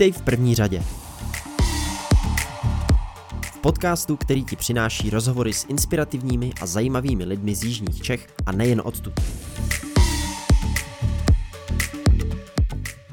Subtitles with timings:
[0.00, 0.82] Vítej v první řadě.
[3.42, 8.52] V podcastu, který ti přináší rozhovory s inspirativními a zajímavými lidmi z Jižních Čech a
[8.52, 9.12] nejen odtud.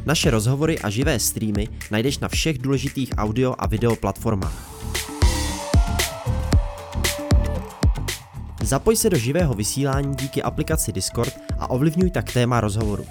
[0.05, 4.70] Naše rozhovory a živé streamy najdeš na všech důležitých audio a video platformách.
[8.63, 13.05] Zapoj se do živého vysílání díky aplikaci Discord a ovlivňuj tak téma rozhovoru.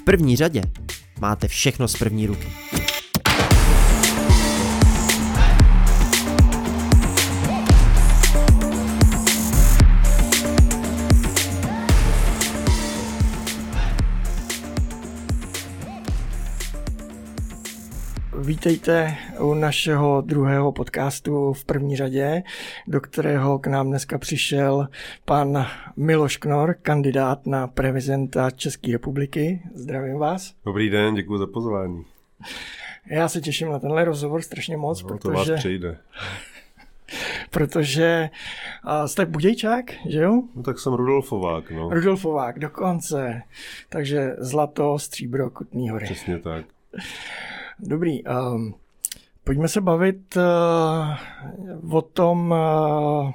[0.00, 0.62] V první řadě
[1.20, 2.46] máte všechno z první ruky.
[18.60, 22.42] Vítejte u našeho druhého podcastu v první řadě,
[22.86, 24.88] do kterého k nám dneska přišel
[25.24, 25.66] pan
[25.96, 29.62] Miloš Knor, kandidát na prezidenta České republiky.
[29.74, 30.54] Zdravím vás.
[30.64, 32.04] Dobrý den, děkuji za pozvání.
[33.06, 35.22] Já se těším na tenhle rozhovor strašně moc, No, protože...
[35.22, 35.96] to vás přejde.
[37.50, 38.30] Protože
[39.06, 40.42] jste Budějčák, že jo?
[40.56, 41.88] No tak jsem Rudolfovák, no.
[41.90, 43.42] Rudolfovák dokonce.
[43.88, 46.04] Takže zlato, stříbro, Kutný hory.
[46.04, 46.64] Přesně tak.
[47.82, 48.24] Dobrý.
[48.24, 48.74] Um,
[49.44, 53.32] pojďme se bavit uh, o tom, uh,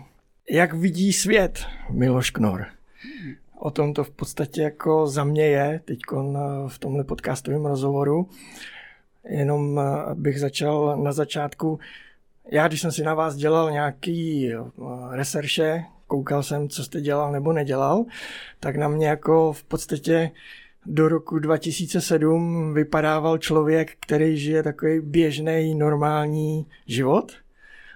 [0.51, 2.65] jak vidí svět Miloš Knor.
[3.59, 5.99] O tom to v podstatě jako za mě je teď
[6.67, 8.29] v tomhle podcastovém rozhovoru.
[9.29, 9.81] Jenom
[10.13, 11.79] bych začal na začátku.
[12.51, 14.51] Já, když jsem si na vás dělal nějaký
[15.11, 18.05] reserše, koukal jsem, co jste dělal nebo nedělal,
[18.59, 20.31] tak na mě jako v podstatě
[20.85, 27.31] do roku 2007 vypadával člověk, který žije takový běžný, normální život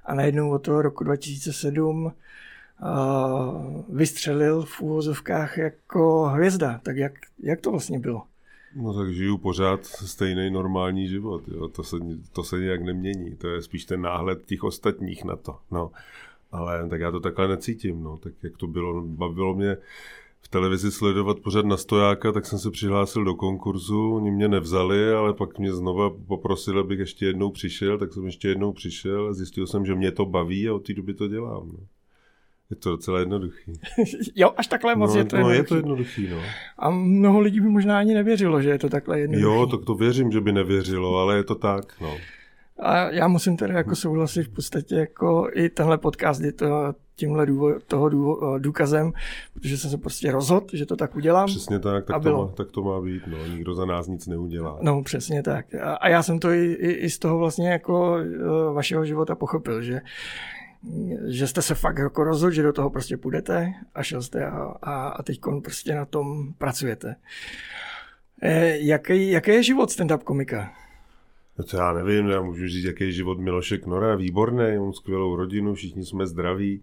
[0.06, 2.12] a najednou od toho roku 2007 uh,
[3.90, 6.80] vystřelil v úvozovkách jako hvězda.
[6.84, 7.14] Tak jak,
[7.44, 8.24] jak to vlastně bylo?
[8.76, 11.68] No tak žiju pořád stejný normální život, jo.
[11.68, 11.98] To, se,
[12.34, 15.92] to se nějak nemění, to je spíš ten náhled těch ostatních na to, no.
[16.52, 19.78] Ale tak já to takhle necítím, no, tak jak to bylo, bavilo mě,
[20.42, 25.14] v televizi sledovat pořád na stojáka, tak jsem se přihlásil do konkurzu, oni mě nevzali,
[25.14, 29.34] ale pak mě znova poprosili, abych ještě jednou přišel, tak jsem ještě jednou přišel a
[29.34, 31.68] zjistil jsem, že mě to baví a od té doby to dělám.
[31.74, 31.80] No.
[32.70, 33.74] Je to docela jednoduchý.
[34.36, 35.58] jo, až takhle moc no, je to no, jednoduchý.
[35.58, 36.42] je to jednoduchý, no.
[36.78, 39.44] A mnoho lidí by možná ani nevěřilo, že je to takhle jednoduchý.
[39.44, 42.18] Jo, tak to věřím, že by nevěřilo, ale je to tak, no.
[42.80, 47.46] A já musím teda jako souhlasit v podstatě jako i tenhle podcast je to tímhle
[47.46, 49.12] důvod, toho důvod, důkazem,
[49.54, 51.48] protože jsem se prostě rozhodl, že to tak udělám.
[51.48, 54.80] Přesně tak, tak, to má, tak to má být, no, nikdo za nás nic neudělá.
[54.82, 55.76] No, přesně tak.
[55.76, 59.36] A, a já jsem to i, i, i z toho vlastně jako uh, vašeho života
[59.36, 60.02] pochopil, že
[61.28, 64.74] že jste se fakt jako rozhodl, že do toho prostě půjdete a šel jste a,
[64.82, 67.16] a, a teď prostě na tom pracujete.
[68.42, 70.72] E, jaký, jaký je život stand-up komika?
[71.60, 75.36] No to já nevím, já můžu říct, jaký je život Miloše Knora, výborný, mám skvělou
[75.36, 76.82] rodinu, všichni jsme zdraví,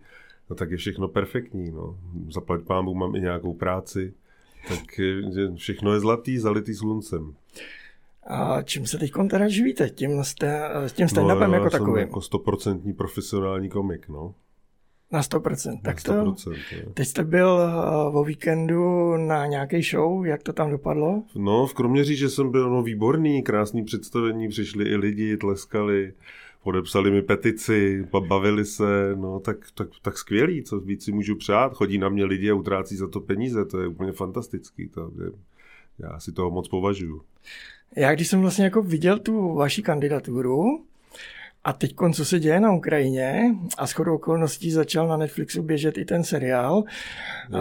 [0.51, 1.99] no tak je všechno perfektní, no.
[2.31, 4.15] Zaplať pámu mám i nějakou práci,
[4.69, 5.01] tak
[5.57, 7.35] všechno je zlatý, zalitý sluncem.
[8.27, 9.91] A čím se teď teda živíte?
[9.91, 11.97] Tím, jste, tím stand-upem no, jako takovým?
[11.97, 14.35] jako stoprocentní profesionální komik, no.
[15.13, 15.81] Na 100%.
[15.83, 16.51] Tak Na 100%, to,
[16.95, 17.61] teď jste byl
[18.13, 21.23] o víkendu na nějaké show, jak to tam dopadlo?
[21.35, 26.13] No, v Kroměří, že jsem byl no, výborný, krásný představení, přišli i lidi, tleskali,
[26.63, 31.75] podepsali mi petici, bavili se, no tak, tak, tak skvělý, co víc si můžu přát,
[31.75, 35.31] chodí na mě lidi a utrácí za to peníze, to je úplně fantastický, to je,
[35.99, 37.23] já si toho moc považuju.
[37.97, 40.85] Já když jsem vlastně jako viděl tu vaši kandidaturu,
[41.67, 46.05] a teď, co se děje na Ukrajině, a shodou okolností začal na Netflixu běžet i
[46.05, 46.85] ten seriál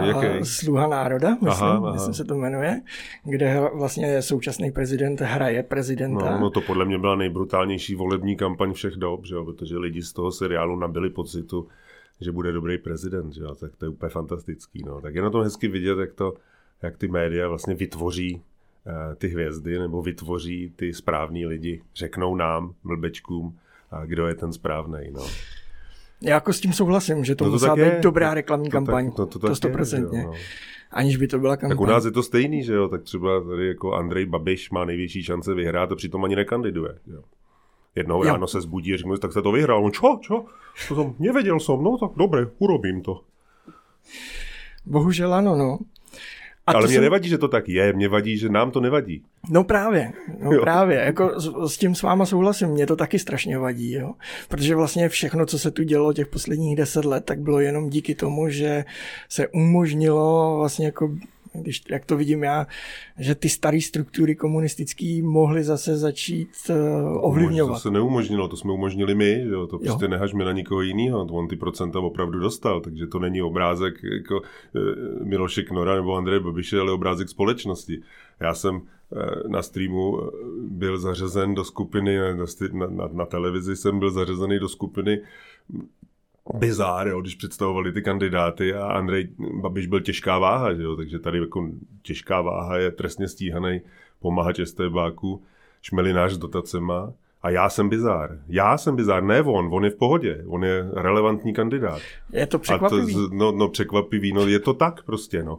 [0.04, 0.44] Jaký?
[0.44, 1.92] Sluha národa, myslím, aha, aha.
[1.92, 2.80] myslím se to jmenuje,
[3.24, 6.30] kde vlastně současný prezident hraje prezidenta.
[6.30, 9.44] No, no to podle mě byla nejbrutálnější volební kampaň všech dob, že jo?
[9.44, 11.68] protože lidi z toho seriálu nabili pocitu,
[12.20, 13.54] že bude dobrý prezident, že jo?
[13.54, 14.82] tak to je úplně fantastický.
[14.86, 15.00] No.
[15.00, 16.34] Tak je na tom hezky vidět, jak, to,
[16.82, 18.42] jak ty média vlastně vytvoří
[19.18, 23.58] ty hvězdy nebo vytvoří ty správní lidi, řeknou nám, mlbečkům,
[24.06, 24.98] kdo je ten správný.
[25.10, 25.26] No.
[26.22, 28.00] Já jako s tím souhlasím, že to, no to musela být je.
[28.02, 29.06] dobrá reklamní to kampaň.
[29.06, 30.24] Tak, to, to, to stoprocentně.
[30.24, 30.32] No.
[30.90, 31.76] Aniž by to byla kampaň.
[31.76, 32.88] Tak u nás je to stejný, že jo?
[32.88, 36.98] Tak třeba tady jako Andrej Babiš má největší šance vyhrát a přitom ani nekandiduje.
[37.06, 37.22] Jo?
[37.94, 38.32] Jednou jo.
[38.32, 39.84] ráno se zbudí a řekne, tak se to vyhrál.
[39.84, 40.44] On, čo, čo?
[40.88, 43.20] To jsem nevěděl jsem, no tak dobré, urobím to.
[44.86, 45.78] Bohužel ano, no.
[46.66, 47.02] A Ale mě jsem...
[47.02, 49.22] nevadí, že to tak je, mě vadí, že nám to nevadí.
[49.50, 50.60] No právě, no jo.
[50.60, 54.12] právě, jako s, s tím s váma souhlasím, mě to taky strašně vadí, jo.
[54.48, 58.14] Protože vlastně všechno, co se tu dělo těch posledních deset let, tak bylo jenom díky
[58.14, 58.84] tomu, že
[59.28, 61.16] se umožnilo vlastně jako
[61.62, 62.66] když, jak to vidím já,
[63.18, 66.76] že ty staré struktury komunistické mohly zase začít uh,
[67.24, 67.74] ovlivňovat.
[67.76, 69.66] To se neumožnilo, to jsme umožnili my, jo?
[69.66, 70.10] to prostě jo.
[70.10, 75.26] nehažme na nikoho jiného, on ty procenta opravdu dostal, takže to není obrázek jako uh,
[75.26, 78.02] Miloše Knora nebo Andreje Babiše, ale obrázek společnosti.
[78.40, 78.80] Já jsem
[79.12, 80.20] eh, na streamu
[80.68, 82.18] byl zařazen do skupiny,
[82.72, 85.20] na, na, na televizi jsem byl zařazený do skupiny
[86.54, 89.28] bizár, jo, když představovali ty kandidáty a Andrej
[89.60, 91.68] Babiš byl těžká váha, že jo, takže tady jako
[92.02, 93.80] těžká váha je trestně stíhaný
[94.20, 95.42] pomáhač STBáku,
[95.82, 97.12] šmelinář s dotacema
[97.42, 98.38] a já jsem bizár.
[98.48, 102.00] Já jsem bizár, ne on, on je v pohodě, on je relevantní kandidát.
[102.32, 103.14] Je to překvapivý.
[103.14, 105.58] A to, no, no překvapivý, no je to tak prostě, no.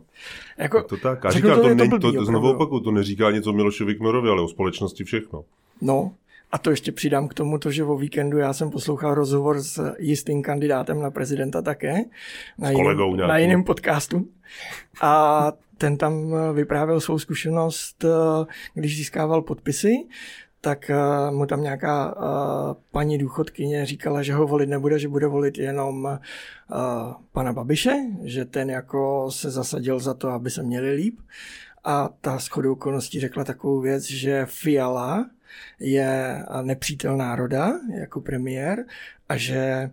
[0.58, 1.26] Jako, je to tak.
[1.26, 4.42] A říká, to, to, ne, to, to znovu opaku, to neříká něco Milošovi Knorovi, ale
[4.42, 5.44] o společnosti všechno.
[5.82, 6.12] No,
[6.52, 9.94] a to ještě přidám k tomu, to, že o víkendu já jsem poslouchal rozhovor s
[10.00, 11.96] jistým kandidátem na prezidenta také.
[12.58, 14.28] Na, jiném, na jiném podcastu.
[15.02, 18.06] A ten tam vyprávěl svou zkušenost,
[18.74, 19.94] když získával podpisy,
[20.62, 20.92] tak
[21.30, 22.16] mu tam nějaká
[22.92, 26.20] paní důchodkyně říkala, že ho volit nebude, že bude volit jenom
[27.32, 31.20] pana Babiše, že ten jako se zasadil za to, aby se měli líp.
[31.84, 35.26] A ta shodou okolností řekla takovou věc, že Fiala
[35.80, 38.86] je nepřítel národa jako premiér
[39.30, 39.90] a že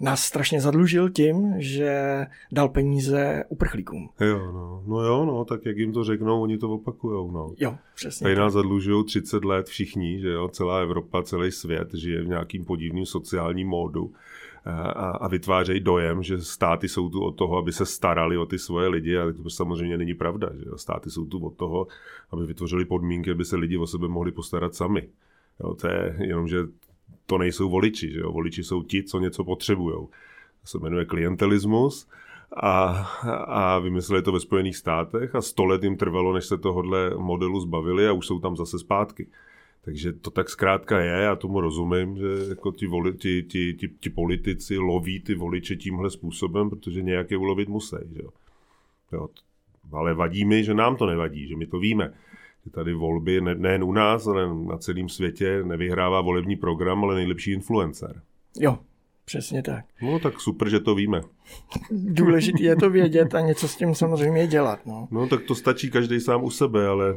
[0.00, 4.10] nás strašně zadlužil tím, že dal peníze uprchlíkům.
[4.20, 4.82] Jo, no.
[4.86, 7.52] no jo, no, tak jak jim to řeknou, oni to opakujou, no.
[7.58, 8.24] Jo, přesně.
[8.24, 12.64] Tady nás zadlužují 30 let všichni, že jo, celá Evropa, celý svět žije v nějakým
[12.64, 14.12] podivným sociálním módu
[14.64, 18.58] a, a vytvářejí dojem, že státy jsou tu od toho, aby se starali o ty
[18.58, 20.50] svoje lidi, ale to samozřejmě není pravda.
[20.54, 21.86] Že Státy jsou tu od toho,
[22.30, 25.08] aby vytvořili podmínky, aby se lidi o sebe mohli postarat sami.
[25.60, 26.58] Jo, to je jenom, že
[27.26, 28.12] to nejsou voliči.
[28.12, 28.32] Že jo?
[28.32, 29.96] Voliči jsou ti, co něco potřebují.
[30.60, 32.08] To se jmenuje klientelismus
[32.56, 32.88] a,
[33.46, 37.60] a vymysleli to ve Spojených státech a sto let jim trvalo, než se tohohle modelu
[37.60, 39.26] zbavili a už jsou tam zase zpátky.
[39.88, 43.88] Takže to tak zkrátka je, já tomu rozumím, že jako ti, voli, ti, ti, ti,
[43.88, 47.96] ti politici loví ty voliče tímhle způsobem, protože nějak je ulovit musí.
[48.12, 48.30] Že jo.
[49.12, 49.28] Jo,
[49.92, 52.12] ale vadí mi, že nám to nevadí, že my to víme.
[52.64, 57.14] Že tady volby ne, nejen u nás, ale na celém světě nevyhrává volební program, ale
[57.14, 58.22] nejlepší influencer.
[58.58, 58.78] Jo,
[59.24, 59.84] přesně tak.
[60.02, 61.20] No tak super, že to víme.
[61.90, 64.86] Důležité je to vědět a něco s tím samozřejmě dělat.
[64.86, 67.16] No, no tak to stačí každý sám u sebe, ale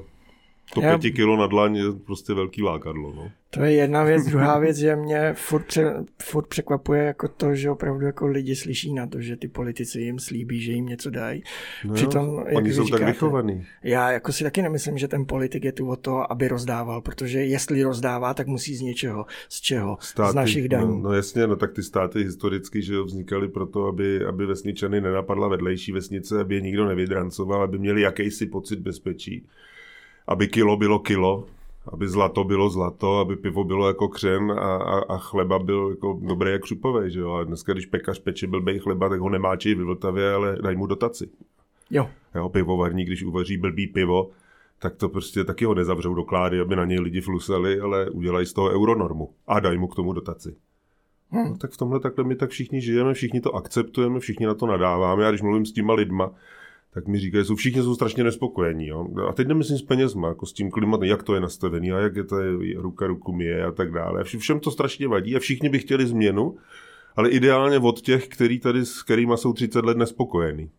[0.73, 0.97] to Já...
[0.97, 3.13] pěti kilo na dlaň je prostě velký lákadlo.
[3.15, 3.31] No.
[3.49, 4.25] To je jedna věc.
[4.25, 8.93] Druhá věc, že mě furt, pře, furt překvapuje jako to, že opravdu jako lidi slyší
[8.93, 11.43] na to, že ty politici jim slíbí, že jim něco dají.
[11.85, 13.65] No Přitom, jo, jak oni jsou říkáte, tak vychovaný.
[13.83, 17.39] Já jako si taky nemyslím, že ten politik je tu o to, aby rozdával, protože
[17.39, 19.25] jestli rozdává, tak musí z něčeho.
[19.49, 19.97] Z čeho?
[19.99, 20.87] Státy, z našich daní.
[20.87, 25.47] No, no jasně, no tak ty státy historicky že vznikaly proto, aby, aby vesničany nenapadla
[25.47, 29.47] vedlejší vesnice, aby je nikdo nevydrancoval, aby měli jakýsi pocit bezpečí
[30.31, 31.45] aby kilo bylo kilo,
[31.93, 36.19] aby zlato bylo zlato, aby pivo bylo jako křen a, a, a chleba byl jako
[36.27, 37.31] dobrý jak křupový, že jo.
[37.31, 40.85] A dneska, když pekař peče blbej chleba, tak ho nemáčí ve Vltavě, ale daj mu
[40.85, 41.29] dotaci.
[41.89, 42.09] Jo.
[42.35, 42.49] jo.
[42.49, 44.29] Pivovarník, když uvaří blbý pivo,
[44.79, 48.45] tak to prostě taky ho nezavřou do klády, aby na něj lidi flusali, ale udělají
[48.45, 50.55] z toho euronormu a daj mu k tomu dotaci.
[51.29, 51.49] Hmm.
[51.49, 54.65] No, tak v tomhle takhle my tak všichni žijeme, všichni to akceptujeme, všichni na to
[54.65, 55.23] nadáváme.
[55.23, 56.31] Já když mluvím s těma lidma,
[56.93, 58.87] tak mi říkají, že všichni jsou strašně nespokojení.
[58.87, 59.07] Jo?
[59.29, 62.15] A teď nemyslím s penězma, jako s tím klimatem, jak to je nastavený a jak
[62.15, 62.35] je to
[62.75, 64.23] ruka ruku je a tak dále.
[64.23, 66.55] Všem to strašně vadí a všichni by chtěli změnu,
[67.15, 70.69] ale ideálně od těch, který tady, s kterými jsou 30 let nespokojení.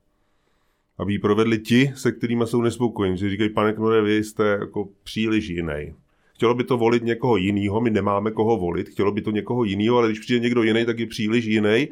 [0.99, 3.19] Aby ji provedli ti, se kterými jsou nespokojení.
[3.19, 5.95] Že říkají, pane Knore, vy jste jako příliš jiný.
[6.35, 9.99] Chtělo by to volit někoho jiného, my nemáme koho volit, chtělo by to někoho jiného,
[9.99, 11.89] ale když přijde někdo jiný, tak je příliš jiný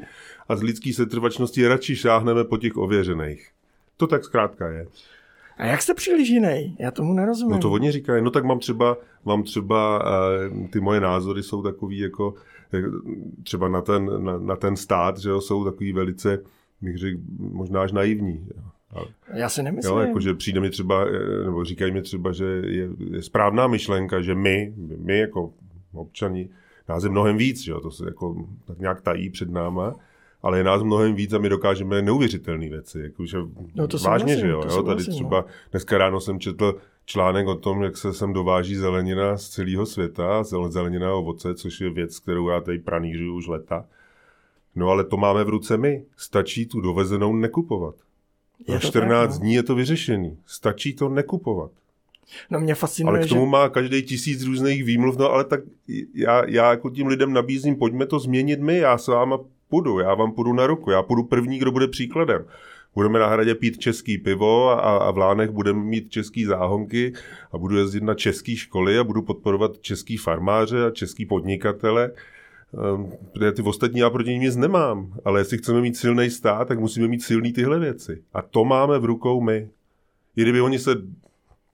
[0.48, 3.50] a z lidské setrvačnosti radši šáhneme po těch ověřených.
[4.00, 4.87] To tak zkrátka je.
[5.57, 6.76] A jak jste příliš jiný?
[6.78, 7.52] Já tomu nerozumím.
[7.52, 8.23] No to hodně říkají.
[8.23, 12.35] No tak mám třeba, mám třeba uh, ty moje názory jsou takový jako
[13.42, 16.38] třeba na ten, na, na ten stát, že jo, jsou takový velice,
[16.80, 18.49] bych řekl, možná až naivní.
[18.97, 19.04] Jo.
[19.35, 19.92] Já si nemyslím.
[19.95, 23.66] Jo, jako, že přijde mi třeba, eh, nebo říkají mi třeba, že je, je správná
[23.66, 25.52] myšlenka, že my, my jako
[25.92, 26.49] občani,
[26.88, 29.95] nás je mnohem víc, že jo, to se jako tak nějak tají před náma,
[30.42, 33.00] ale je nás mnohem víc a my dokážeme neuvěřitelné věci.
[33.00, 33.38] Jakože
[33.75, 34.82] no to vážně, že jo, jo?
[34.82, 35.47] Tady třeba no.
[35.70, 40.42] dneska ráno jsem četl článek o tom, jak se sem dováží zelenina z celého světa,
[40.68, 43.85] zelenina a ovoce, což je věc, kterou já tady pranířuju už leta.
[44.75, 46.04] No ale to máme v ruce my.
[46.16, 47.94] Stačí tu dovezenou nekupovat.
[48.68, 49.44] Je Na 14 tak, no.
[49.44, 50.38] dní je to vyřešený.
[50.47, 51.70] Stačí to nekupovat.
[52.50, 53.47] No mě fascinuje, Ale k tomu že...
[53.47, 55.61] má každý tisíc různých výmluv, no ale tak
[56.14, 59.38] já, já jako tím lidem nabízím, pojďme to změnit my, já s váma
[59.70, 62.44] půjdu, já vám půjdu na ruku, já půjdu první, kdo bude příkladem.
[62.94, 67.12] Budeme na hradě pít český pivo a, a v Lánech budeme mít český záhonky
[67.52, 72.12] a budu jezdit na české školy a budu podporovat český farmáře a český podnikatele.
[72.94, 73.12] Um,
[73.54, 77.08] ty ostatní já proti ním nic nemám, ale jestli chceme mít silný stát, tak musíme
[77.08, 78.22] mít silný tyhle věci.
[78.34, 79.68] A to máme v rukou my.
[80.36, 80.90] I kdyby oni se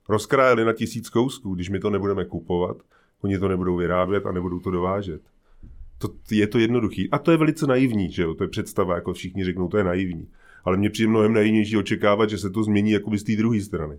[0.09, 2.77] rozkrájeli na tisíc kousků, když my to nebudeme kupovat,
[3.21, 5.21] oni to nebudou vyrábět a nebudou to dovážet.
[5.97, 7.09] To, je to jednoduchý.
[7.11, 8.33] A to je velice naivní, že jo?
[8.33, 10.27] To je představa, jako všichni řeknou, to je naivní.
[10.63, 13.97] Ale mně přijde mnohem naivnější očekávat, že se to změní jako z té druhé strany.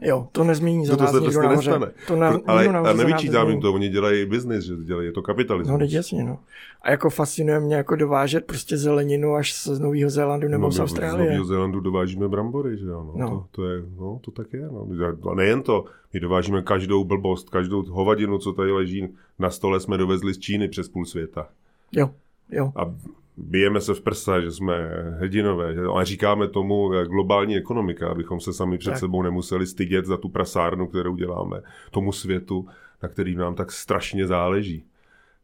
[0.00, 1.92] Jo, to nezmění za to, nás to se nikdo prostě nestane.
[2.06, 5.72] To na, ale a nevyčítám jim to, oni dělají biznis, že dělají, je to kapitalismus.
[5.72, 6.38] No, teď jasně, no.
[6.82, 10.80] A jako fascinuje mě jako dovážet prostě zeleninu až z Nového Zélandu nebo no, z
[10.80, 11.16] Austrálie.
[11.16, 13.12] Z Nového Zélandu dovážíme brambory, že jo, no.
[13.16, 13.30] no.
[13.30, 14.88] To, to, je, no, to tak je, no.
[15.30, 19.98] A nejen to, my dovážíme každou blbost, každou hovadinu, co tady leží na stole, jsme
[19.98, 21.48] dovezli z Číny přes půl světa.
[21.92, 22.10] Jo,
[22.50, 22.72] jo.
[22.76, 22.94] A
[23.36, 24.74] bijeme se v prsa, že jsme
[25.18, 28.98] hrdinové, že, ale říkáme tomu globální ekonomika, abychom se sami před tak.
[28.98, 32.66] sebou nemuseli stydět za tu prasárnu, kterou děláme, tomu světu,
[33.02, 34.84] na který nám tak strašně záleží.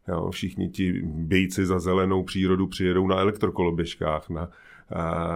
[0.07, 4.49] Jo, všichni ti bejci za zelenou přírodu přijedou na elektrokoloběžkách, na,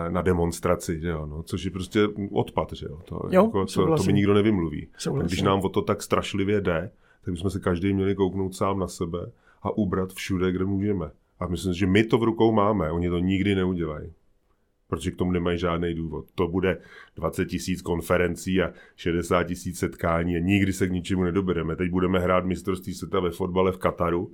[0.09, 3.97] na demonstraci, že jo, no, což je prostě odpad, že jo, to, jo, jako, to,
[3.97, 4.87] to mi nikdo nevymluví.
[4.97, 5.27] Souhlasím.
[5.27, 6.91] Když nám o to tak strašlivě jde,
[7.25, 11.11] tak bychom se každý měli kouknout sám na sebe a ubrat všude, kde můžeme.
[11.39, 14.13] A myslím, že my to v rukou máme, oni to nikdy neudělají.
[14.87, 16.25] Protože k tomu nemají žádný důvod.
[16.35, 16.77] To bude
[17.15, 21.75] 20 tisíc konferencí a 60 tisíc setkání a nikdy se k ničemu nedobereme.
[21.75, 24.31] Teď budeme hrát mistrovství světa ve fotbale v Kataru,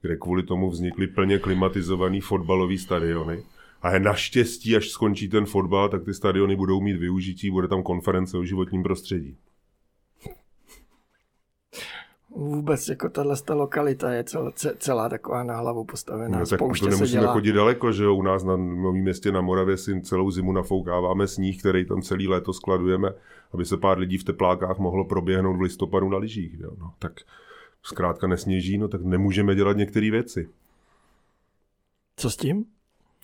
[0.00, 3.42] kde kvůli tomu vznikly plně klimatizovaný fotbalový stadiony.
[3.82, 7.82] A je naštěstí, až skončí ten fotbal, tak ty stadiony budou mít využití, bude tam
[7.82, 9.36] konference o životním prostředí
[12.36, 16.38] vůbec jako tahle lokalita je celá, celá taková na hlavu postavená.
[16.38, 18.14] No, tak to nemusíme chodit daleko, že jo?
[18.14, 22.28] U nás na Novém městě na Moravě si celou zimu nafoukáváme sníh, který tam celý
[22.28, 23.10] léto skladujeme,
[23.52, 26.60] aby se pár lidí v teplákách mohlo proběhnout v listopadu na lyžích.
[26.60, 26.70] Jo?
[26.78, 27.12] No, tak
[27.82, 30.48] zkrátka nesněží, no tak nemůžeme dělat některé věci.
[32.16, 32.64] Co s tím?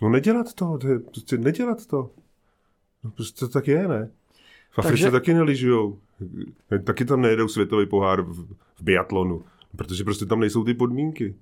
[0.02, 2.10] No nedělat to, to je, prostě nedělat to.
[3.04, 4.10] No prostě to tak je, ne?
[4.70, 5.10] V Africe Takže...
[5.10, 5.98] taky neližujou.
[6.84, 8.46] Taky tam nejedou světový pohár v,
[8.82, 9.42] v biatlonu,
[9.76, 11.34] protože prostě tam nejsou ty podmínky.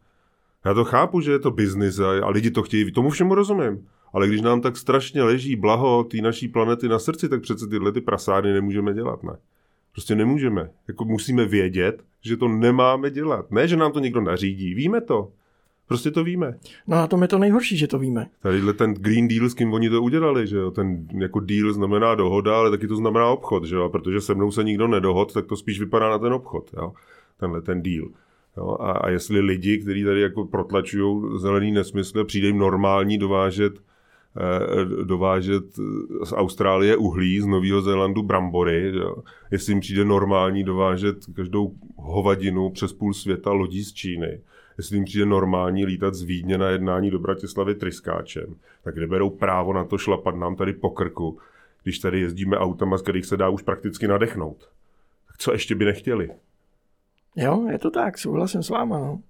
[0.64, 3.86] Já to chápu, že je to biznis a, a lidi to chtějí, tomu všemu rozumím.
[4.12, 7.92] Ale když nám tak strašně leží blaho té naší planety na srdci, tak přece tyhle
[7.92, 9.32] ty prasády nemůžeme dělat, ne?
[9.92, 10.70] Prostě nemůžeme.
[10.88, 13.50] Jako musíme vědět, že to nemáme dělat.
[13.50, 14.74] Ne, že nám to někdo nařídí.
[14.74, 15.32] Víme to.
[15.88, 16.58] Prostě to víme.
[16.86, 18.26] No a to je to nejhorší, že to víme.
[18.42, 20.70] Tadyhle ten Green Deal, s kým oni to udělali, že jo?
[20.70, 23.88] Ten jako deal znamená dohoda, ale taky to znamená obchod, že jo?
[23.88, 26.92] Protože se mnou se nikdo nedohod, tak to spíš vypadá na ten obchod, jo?
[27.40, 28.08] Tenhle ten deal.
[28.56, 28.76] Jo?
[28.80, 33.72] A, a, jestli lidi, kteří tady jako protlačují zelený nesmysl, přijde jim normální dovážet
[34.36, 35.64] eh, dovážet
[36.24, 39.16] z Austrálie uhlí, z Nového Zélandu brambory, jo?
[39.50, 44.40] jestli jim přijde normální dovážet každou hovadinu přes půl světa lodí z Číny,
[44.78, 48.54] jestli jim přijde normální lítat z Vídně na jednání do Bratislavy tryskáčem,
[48.84, 51.38] tak kde berou právo na to šlapat nám tady po krku,
[51.82, 54.68] když tady jezdíme autama, z kterých se dá už prakticky nadechnout.
[55.26, 56.30] Tak co ještě by nechtěli?
[57.36, 59.20] Jo, je to tak, souhlasím s váma, no.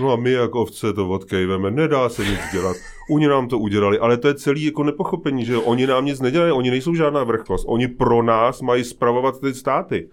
[0.00, 2.76] No a my jako ovce to odkejveme, nedá se nic dělat.
[3.10, 6.52] Oni nám to udělali, ale to je celý jako nepochopení, že oni nám nic nedělají,
[6.52, 7.64] oni nejsou žádná vrchnost.
[7.68, 10.08] Oni pro nás mají spravovat ty státy.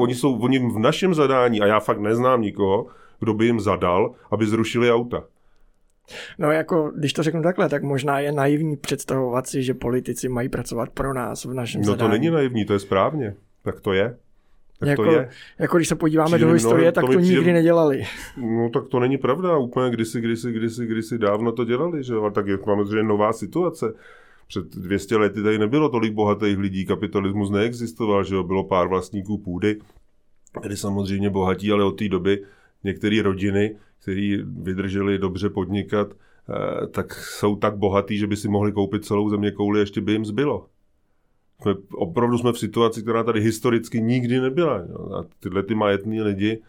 [0.00, 2.86] Oni jsou oni v našem zadání a já fakt neznám nikoho,
[3.20, 5.24] kdo by jim zadal, aby zrušili auta.
[6.38, 10.48] No jako, když to řeknu takhle, tak možná je naivní představovat si, že politici mají
[10.48, 12.08] pracovat pro nás v našem No zadání.
[12.10, 13.34] to není naivní, to je správně.
[13.62, 14.16] Tak to je.
[14.78, 15.28] Tak jako, to je.
[15.58, 18.04] jako když se podíváme přijde do historie, tak to, to nikdy přijde, nedělali.
[18.36, 22.30] No tak to není pravda, úplně kdysi, kdysi, kdysi, kdysi dávno to dělali, že jo,
[22.30, 23.94] tak je samozřejmě nová situace.
[24.48, 29.38] Před 200 lety tady nebylo tolik bohatých lidí, kapitalismus neexistoval, že jo, bylo pár vlastníků
[29.38, 29.78] půdy,
[30.62, 32.44] tedy samozřejmě bohatí, ale od té doby
[32.84, 38.72] některé rodiny, které vydrželi dobře podnikat, eh, tak jsou tak bohatý, že by si mohli
[38.72, 40.66] koupit celou země kouli, ještě by jim zbylo.
[41.62, 44.76] Jsme, opravdu jsme v situaci, která tady historicky nikdy nebyla.
[45.18, 46.62] A tyhle ty majetní lidi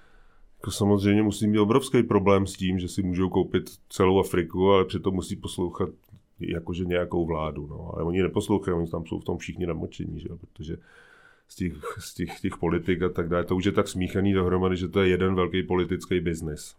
[0.58, 4.86] jako samozřejmě musí mít obrovský problém s tím, že si můžou koupit celou Afriku, ale
[4.86, 5.90] přitom musí poslouchat
[6.40, 7.68] jakože nějakou vládu.
[7.68, 7.92] No.
[7.94, 10.30] Ale oni neposlouchají, oni tam jsou v tom všichni namočení, že?
[10.30, 10.78] protože
[11.48, 13.46] z těch, z těch, těch politik a tak dále.
[13.46, 16.76] To už je tak smíchaný dohromady, že to je jeden velký politický biznis.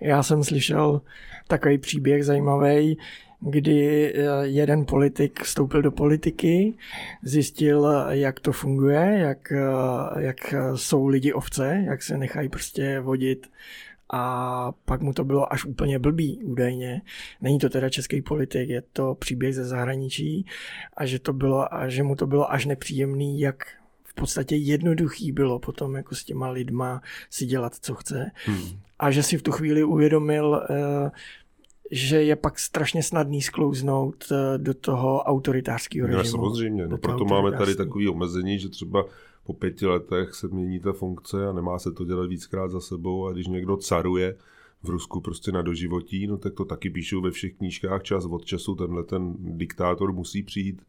[0.00, 1.00] Já jsem slyšel
[1.48, 2.98] takový příběh zajímavý,
[3.40, 6.74] kdy eh, jeden politik vstoupil do politiky,
[7.22, 13.46] zjistil, jak to funguje, jak, eh, jak jsou lidi ovce, jak se nechají prostě vodit
[14.12, 17.02] a pak mu to bylo až úplně blbý údajně.
[17.40, 20.46] Není to teda český politik, je to příběh ze zahraničí
[20.96, 23.66] a že, to bylo, a že mu to bylo až nepříjemný, jak
[24.04, 28.30] v podstatě jednoduchý bylo potom jako s těma lidma si dělat, co chce.
[28.44, 28.80] Hmm.
[28.98, 31.10] A že si v tu chvíli uvědomil, eh,
[31.94, 36.36] že je pak strašně snadný sklouznout eh, do toho autoritářského no, režimu.
[36.36, 39.04] No, samozřejmě, no, proto máme tady takové omezení, že třeba
[39.44, 43.26] po pěti letech se mění ta funkce a nemá se to dělat víckrát za sebou
[43.26, 44.36] a když někdo caruje
[44.82, 48.44] v Rusku prostě na doživotí, no tak to taky píšou ve všech knížkách čas od
[48.44, 50.82] času, tenhle ten diktátor musí přijít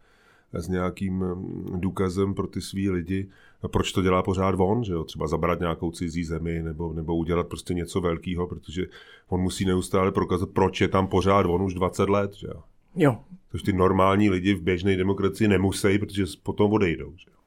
[0.53, 3.29] s nějakým mm, důkazem pro ty svý lidi,
[3.67, 5.03] proč to dělá pořád on, že jo?
[5.03, 8.85] třeba zabrat nějakou cizí zemi nebo, nebo udělat prostě něco velkého, protože
[9.27, 12.33] on musí neustále prokazat, proč je tam pořád on už 20 let.
[12.33, 12.63] Že jo?
[12.95, 13.17] jo.
[13.51, 17.13] Což ty normální lidi v běžné demokracii nemusí, protože potom odejdou.
[17.17, 17.37] Že jo?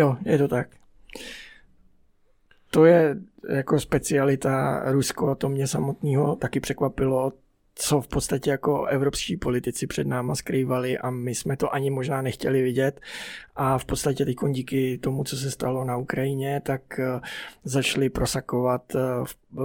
[0.00, 0.76] jo, je to tak.
[2.70, 3.16] To je
[3.48, 7.32] jako specialita Rusko, to mě samotného taky překvapilo
[7.80, 12.22] co v podstatě jako evropští politici před náma skrývali a my jsme to ani možná
[12.22, 13.00] nechtěli vidět
[13.56, 17.20] a v podstatě teď díky tomu, co se stalo na Ukrajině, tak eh,
[17.64, 19.62] začali prosakovat eh, eh,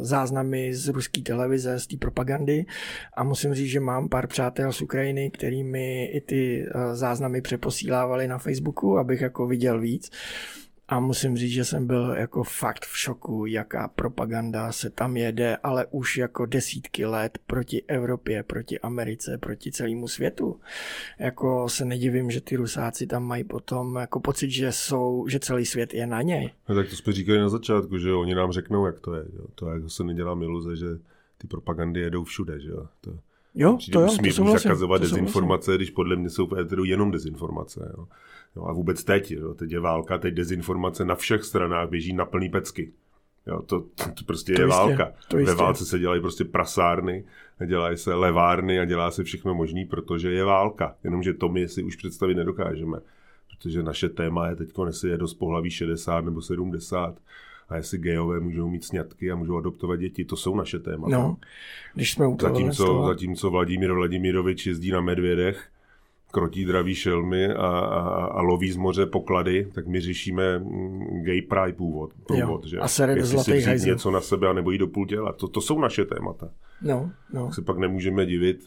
[0.00, 2.66] záznamy z ruské televize, z té propagandy
[3.16, 8.38] a musím říct, že mám pár přátel z Ukrajiny, kterými i ty záznamy přeposílávali na
[8.38, 10.10] Facebooku, abych jako viděl víc.
[10.94, 15.56] A musím říct, že jsem byl jako fakt v šoku, jaká propaganda se tam jede,
[15.56, 20.60] ale už jako desítky let proti Evropě, proti Americe, proti celému světu.
[21.18, 25.66] Jako se nedivím, že ty Rusáci tam mají potom jako pocit, že jsou, že celý
[25.66, 26.50] svět je na něj.
[26.68, 29.24] No, tak to jsme říkali na začátku, že oni nám řeknou, jak to je.
[29.36, 29.44] Jo.
[29.54, 30.86] To jako se nedělá iluze, že
[31.38, 32.86] ty propagandy jedou všude, že jo.
[33.00, 33.10] To,
[33.54, 34.68] jo, to jo, to souhlasím.
[34.68, 37.92] zakazovat to dezinformace, když podle mě jsou v éteru jenom dezinformace.
[37.98, 38.06] Jo.
[38.56, 42.24] Jo, a vůbec teď, jo, teď je válka, teď dezinformace na všech stranách běží na
[42.24, 42.92] plný pecky.
[43.46, 45.12] Jo, to, to prostě to je jistě, válka.
[45.28, 47.24] To Ve válce se dělají prostě prasárny,
[47.66, 50.96] dělají se levárny a dělá se všechno možný, protože je válka.
[51.04, 52.98] Jenomže to my si už představit nedokážeme.
[53.50, 57.18] Protože naše téma je teď, jestli je dost pohlaví 60 nebo 70
[57.68, 61.16] a jestli gejové můžou mít sňatky a můžou adoptovat děti, to jsou naše témata.
[61.16, 61.36] No,
[61.94, 65.68] když jsme u toho zatímco, zatímco Vladimír Vladimirovič jezdí na medvědech
[66.34, 71.42] krotí draví šelmy a, a, a loví z moře poklady, tak my řešíme mm, gay
[71.42, 72.10] pride původ.
[72.28, 72.78] původ že?
[72.78, 75.32] A sere Jestli si vzít něco na sebe a nebo jít do půl těla.
[75.32, 76.50] To, to jsou naše témata.
[76.82, 77.44] No, no.
[77.44, 78.60] Tak se pak nemůžeme divit,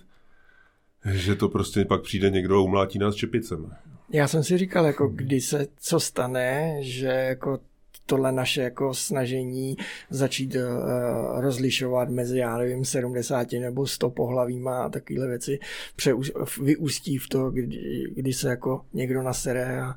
[1.11, 3.71] že to prostě pak přijde někdo a umlátí nás čepicem.
[4.09, 7.59] Já jsem si říkal, jako kdy se co stane, že jako
[8.07, 9.77] tohle naše jako snažení
[10.09, 15.59] začít uh, rozlišovat mezi, já nevím, 70 nebo 100 pohlavíma a takovéhle věci
[15.95, 19.95] přeus, vyústí v to, kdy, kdy se jako někdo nasere a,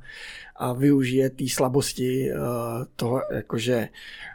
[0.56, 2.38] a využije té slabosti uh,
[2.96, 3.88] toho jakože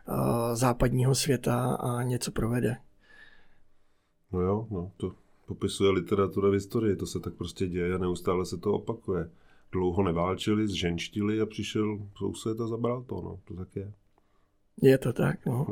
[0.08, 0.16] uh,
[0.56, 2.78] západního světa a něco provede.
[4.32, 5.12] No jo, no, to
[5.46, 9.30] popisuje literatura v historii, to se tak prostě děje a neustále se to opakuje
[9.72, 13.94] dlouho neválčili, zženštili a přišel soused a zabral to, no, to tak je.
[14.82, 15.68] Je to tak, no.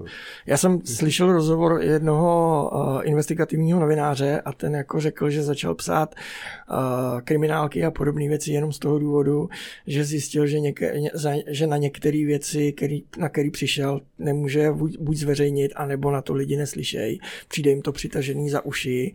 [0.45, 6.15] Já jsem slyšel rozhovor jednoho uh, investigativního novináře a ten jako řekl, že začal psát
[6.15, 9.49] uh, kriminálky a podobné věci jenom z toho důvodu,
[9.87, 14.71] že zjistil, že, něke, ně, za, že na některé věci, který, na který přišel, nemůže
[14.71, 17.19] buď, buď zveřejnit, anebo na to lidi neslyšejí.
[17.47, 19.13] Přijde jim to přitažený za uši,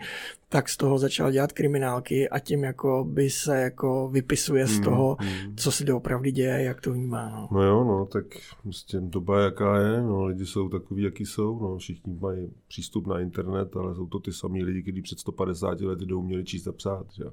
[0.49, 4.85] tak z toho začal dělat kriminálky a tím jako by se jako vypisuje z hmm,
[4.85, 5.57] toho, hmm.
[5.57, 7.29] co se doopravdy děje, jak to vnímá.
[7.29, 7.49] No.
[7.53, 8.25] no jo, no, tak
[8.63, 13.21] prostě doba jaká je, no, lidi jsou takový, jaký jsou, no, všichni mají přístup na
[13.21, 17.07] internet, ale jsou to ty samý lidi, kteří před 150 lety uměli číst a psát,
[17.13, 17.25] že?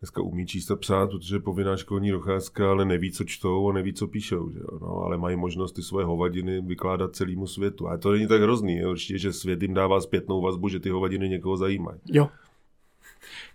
[0.00, 3.72] dneska umí číst a psát, protože je povinná školní docházka, ale neví, co čtou a
[3.72, 4.50] neví, co píšou.
[4.50, 4.60] Že?
[4.80, 7.88] No, ale mají možnost ty svoje hovadiny vykládat celému světu.
[7.88, 8.76] A to není tak hrozný.
[8.76, 11.98] Je určitě, že svět jim dává zpětnou vazbu, že ty hovadiny někoho zajímají.
[12.06, 12.28] Jo,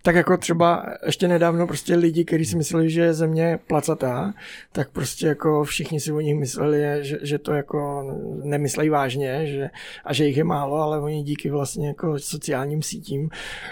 [0.02, 4.34] tak jako třeba ještě nedávno prostě lidi, kteří si mysleli, že je země placatá,
[4.72, 8.04] tak prostě jako všichni si o nich mysleli, že, že to jako
[8.44, 9.70] nemyslejí vážně že,
[10.06, 13.30] a že jich je málo, ale oni díky vlastně jako sociálním sítím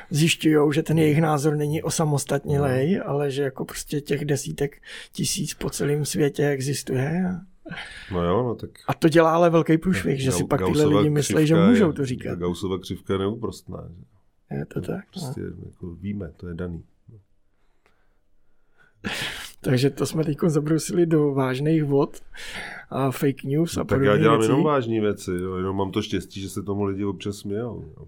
[0.10, 3.10] zjišťují, že ten jejich názor není osamostatnilej, no.
[3.10, 7.24] ale že jako prostě těch desítek tisíc po celém světě existuje.
[8.12, 8.70] No jo, no tak...
[8.88, 12.06] A to dělá ale velký průšvih, že si pak tyhle lidi myslí, že můžou to
[12.06, 12.40] říkat.
[12.40, 13.90] Gaussova křivka je neúprostná.
[14.52, 14.90] Je to tak.
[14.98, 15.04] No.
[15.12, 15.64] Prostě no.
[15.66, 16.84] jako víme, to je daný.
[19.62, 22.22] Takže to jsme teď zabrousili do vážných vod
[22.90, 24.52] a fake news a no, Tak já dělám věcí.
[24.52, 25.56] jenom vážné věci, jo.
[25.56, 27.94] jenom mám to štěstí, že se tomu lidi občas smějou.
[27.98, 28.08] Jo.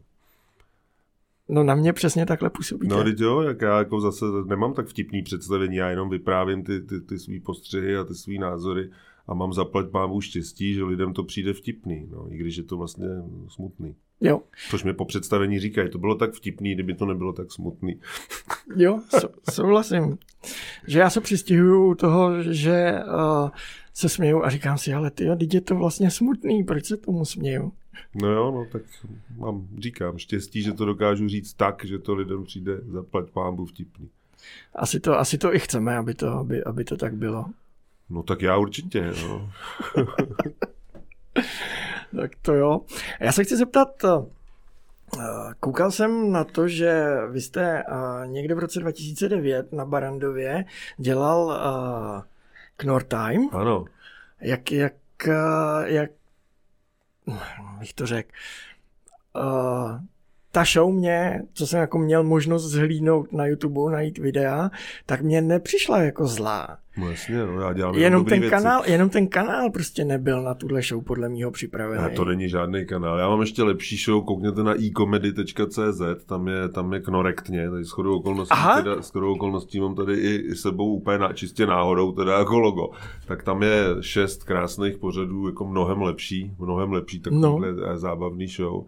[1.49, 2.87] No na mě přesně takhle působí.
[2.87, 6.81] No teď jo, jak já jako zase nemám tak vtipný představení, já jenom vyprávím ty,
[6.81, 8.89] ty, ty svý postřehy a ty svý názory
[9.27, 12.77] a mám zaplať pámu štěstí, že lidem to přijde vtipný, no, i když je to
[12.77, 13.07] vlastně
[13.47, 13.95] smutný.
[14.21, 14.41] Jo.
[14.69, 17.99] Což mi po představení říkají, to bylo tak vtipný, kdyby to nebylo tak smutný.
[18.75, 18.99] Jo,
[19.51, 20.17] souhlasím.
[20.87, 23.49] Že já se přistihuju toho, že uh,
[23.93, 27.25] se směju a říkám si, ale ty, teď je to vlastně smutný, proč se tomu
[27.25, 27.71] směju?
[28.15, 28.81] No jo, no tak
[29.37, 34.09] mám, říkám, štěstí, že to dokážu říct tak, že to lidem přijde zaplať pámbu vtipný.
[34.75, 37.45] Asi to, asi to i chceme, aby to, aby, aby to tak bylo.
[38.09, 39.51] No tak já určitě, no.
[42.15, 42.81] tak to jo.
[43.19, 44.09] Já se chci zeptat, eh,
[45.59, 50.65] Koukal jsem na to, že vy jste eh, někde v roce 2009 na Barandově
[50.97, 52.21] dělal uh,
[52.77, 53.49] Knorr Time.
[53.51, 53.85] Ano.
[54.41, 54.93] Jak, jak,
[55.85, 56.11] jak
[57.79, 58.31] bych to řekl,
[60.55, 64.71] ta show mě, co jsem jako měl možnost zhlídnout na YouTube, najít videa,
[65.05, 66.77] tak mě nepřišla jako zlá.
[66.97, 68.55] No jasně, no, já dělám jenom ten věci.
[68.55, 72.03] kanál, Jenom ten kanál prostě nebyl na tuhle show podle mého připravený.
[72.03, 73.19] Ne, to není žádný kanál.
[73.19, 78.17] Já mám ještě lepší show, koukněte na ecomedy.cz, tam je, tam je knorektně, tady shodou
[78.17, 82.59] okolností, teda, shodou okolností mám tady i, i sebou úplně na, čistě náhodou, teda jako
[82.59, 82.89] logo.
[83.25, 87.97] Tak tam je šest krásných pořadů, jako mnohem lepší, mnohem lepší takovýhle no.
[87.97, 88.83] zábavný show.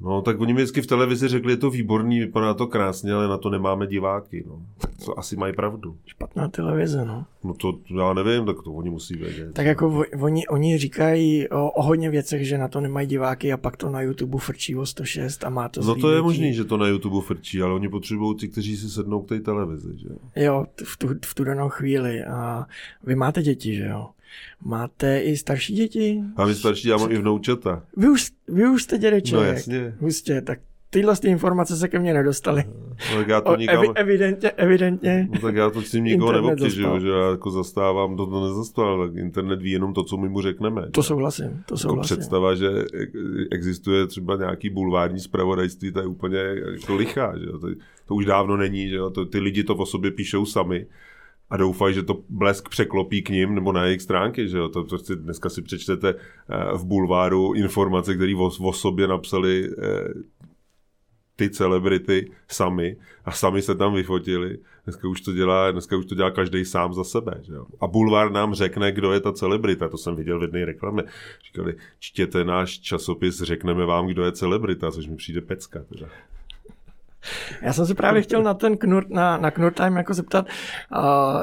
[0.00, 3.28] No, tak oni mi vždycky v televizi řekli, je to výborný, vypadá to krásně, ale
[3.28, 4.44] na to nemáme diváky.
[4.46, 4.62] No.
[4.98, 5.96] Co asi mají pravdu.
[6.06, 7.26] Špatná televize, no.
[7.44, 9.52] No to já nevím, tak to oni musí vědět.
[9.52, 13.56] Tak jako oni, oni říkají o, o hodně věcech, že na to nemají diváky a
[13.56, 16.64] pak to na YouTube frčí o 106 a má to No to je možný, že
[16.64, 20.08] to na YouTube frčí, ale oni potřebují ty, kteří si sednou k té televizi, že
[20.44, 20.66] jo?
[20.84, 22.24] v tu, v tu danou chvíli.
[22.24, 22.66] A
[23.04, 24.06] vy máte děti, že jo?
[24.64, 26.20] Máte i starší děti?
[26.36, 27.82] A my starší, já mám i vnoučata.
[27.96, 29.34] Vy už, vy už jste dědeček.
[29.34, 29.94] No jasně.
[29.98, 30.58] Hustě, tak
[30.90, 32.64] tyhle ty informace se ke mně nedostaly.
[33.12, 33.84] No, tak já to nikam...
[33.84, 35.28] Evi, evidentně, evidentně.
[35.32, 39.08] No, tak já to s tím nikoho neobtěžuju, že já jako zastávám, to, to nezastával,
[39.08, 40.90] tak internet ví jenom to, co my mu řekneme.
[40.90, 42.16] To souhlasím, to jako souhlasím.
[42.16, 42.68] Představa, že
[43.50, 46.38] existuje třeba nějaký bulvární zpravodajství, to je úplně
[46.72, 47.68] jako lichá, že to,
[48.06, 50.86] to už dávno není, že to, ty lidi to o sobě píšou sami
[51.50, 54.68] a doufají, že to blesk překlopí k ním nebo na jejich stránky, že jo?
[54.68, 60.08] To, si, dneska si přečtete eh, v bulváru informace, které o, o sobě napsali eh,
[61.36, 64.58] ty celebrity sami a sami se tam vyfotili.
[64.84, 67.40] Dneska už to dělá, dneska už to dělá každý sám za sebe.
[67.42, 67.66] Že jo?
[67.80, 69.88] A bulvár nám řekne, kdo je ta celebrita.
[69.88, 71.02] To jsem viděl v jedné reklamě.
[71.46, 75.84] Říkali, čtěte náš časopis, řekneme vám, kdo je celebrita, což mi přijde pecka.
[75.88, 76.06] Teda.
[77.62, 80.46] Já jsem se právě chtěl na ten knur, na, na Knur Time jako zeptat,
[80.96, 81.02] uh,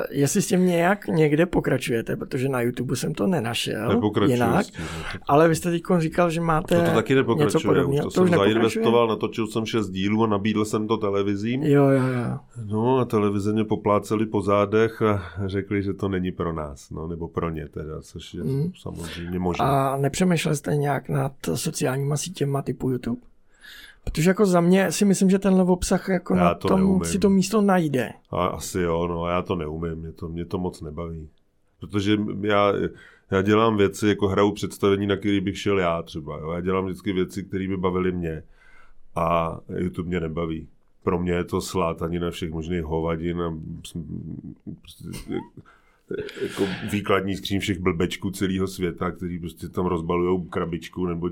[0.10, 4.86] jestli s tím nějak někde pokračujete, protože na YouTube jsem to nenašel jinak, tím,
[5.28, 8.04] ale vy jste teď říkal, že máte to, to taky něco podobného.
[8.04, 11.64] To, to jsem zainvestoval, natočil jsem šest dílů a nabídl jsem to televizím.
[11.64, 12.38] Jo, jo, jo.
[12.66, 17.08] No a televize mě popláceli po zádech a řekli, že to není pro nás, no,
[17.08, 18.72] nebo pro ně teda, což je mm.
[18.82, 19.66] samozřejmě možné.
[19.66, 23.22] A nepřemýšlel jste nějak nad sociálníma sítěma typu YouTube?
[24.04, 27.06] Protože jako za mě si myslím, že tenhle obsah jako já na to tom neumím.
[27.06, 28.10] si to místo najde.
[28.32, 31.30] A, asi jo, no já to neumím, mě to, mě to moc nebaví.
[31.80, 32.74] Protože já,
[33.32, 36.40] já dělám věci, jako hraju představení, na který bych šel já třeba.
[36.40, 36.52] Jo?
[36.52, 38.44] Já dělám vždycky věci, které by bavily mě.
[39.16, 40.68] A YouTube mě nebaví.
[41.04, 41.60] Pro mě je to
[42.20, 43.58] na všech možných hovadin a
[44.82, 45.10] prostě
[46.42, 51.30] jako výkladní skříň všech blbečků celého světa, který prostě tam rozbalují krabičku, nebo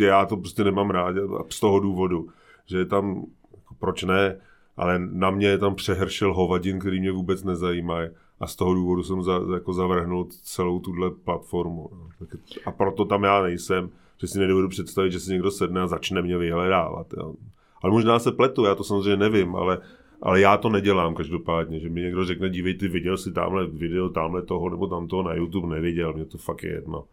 [0.00, 2.28] já to prostě nemám rád a z toho důvodu,
[2.66, 3.24] že je tam,
[3.56, 4.36] jako proč ne,
[4.76, 8.08] ale na mě je tam přehršel hovadin, který mě vůbec nezajímají
[8.40, 11.90] a z toho důvodu jsem za, jako zavrhnul celou tuhle platformu.
[11.92, 12.26] No.
[12.66, 16.22] A proto tam já nejsem, že si nedovedu představit, že si někdo sedne a začne
[16.22, 17.06] mě vyhledávat.
[17.16, 17.34] Jo.
[17.82, 19.78] Ale možná se pletu, já to samozřejmě nevím, ale
[20.22, 24.08] ale já to nedělám každopádně, že mi někdo řekne, dívej, ty viděl si tamhle video,
[24.08, 27.04] tamhle toho nebo tam toho na YouTube neviděl, mě to fakt je jedno.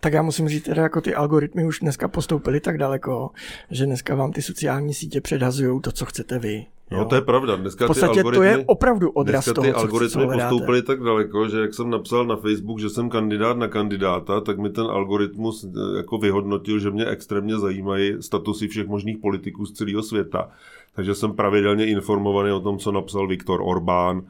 [0.00, 3.30] Tak já musím říct, teda jako ty algoritmy už dneska postoupily tak daleko,
[3.70, 6.66] že dneska vám ty sociální sítě předhazují to, co chcete vy.
[6.90, 6.98] Jo?
[6.98, 7.56] No to je pravda.
[7.56, 11.00] Dneska v podstatě ty algoritmy, to je opravdu odraz dneska toho, ty algoritmy postoupily tak
[11.00, 14.86] daleko, že jak jsem napsal na Facebook, že jsem kandidát na kandidáta, tak mi ten
[14.86, 20.50] algoritmus eh, jako vyhodnotil, že mě extrémně zajímají statusy všech možných politiků z celého světa
[20.94, 24.22] takže jsem pravidelně informovaný o tom, co napsal Viktor Orbán,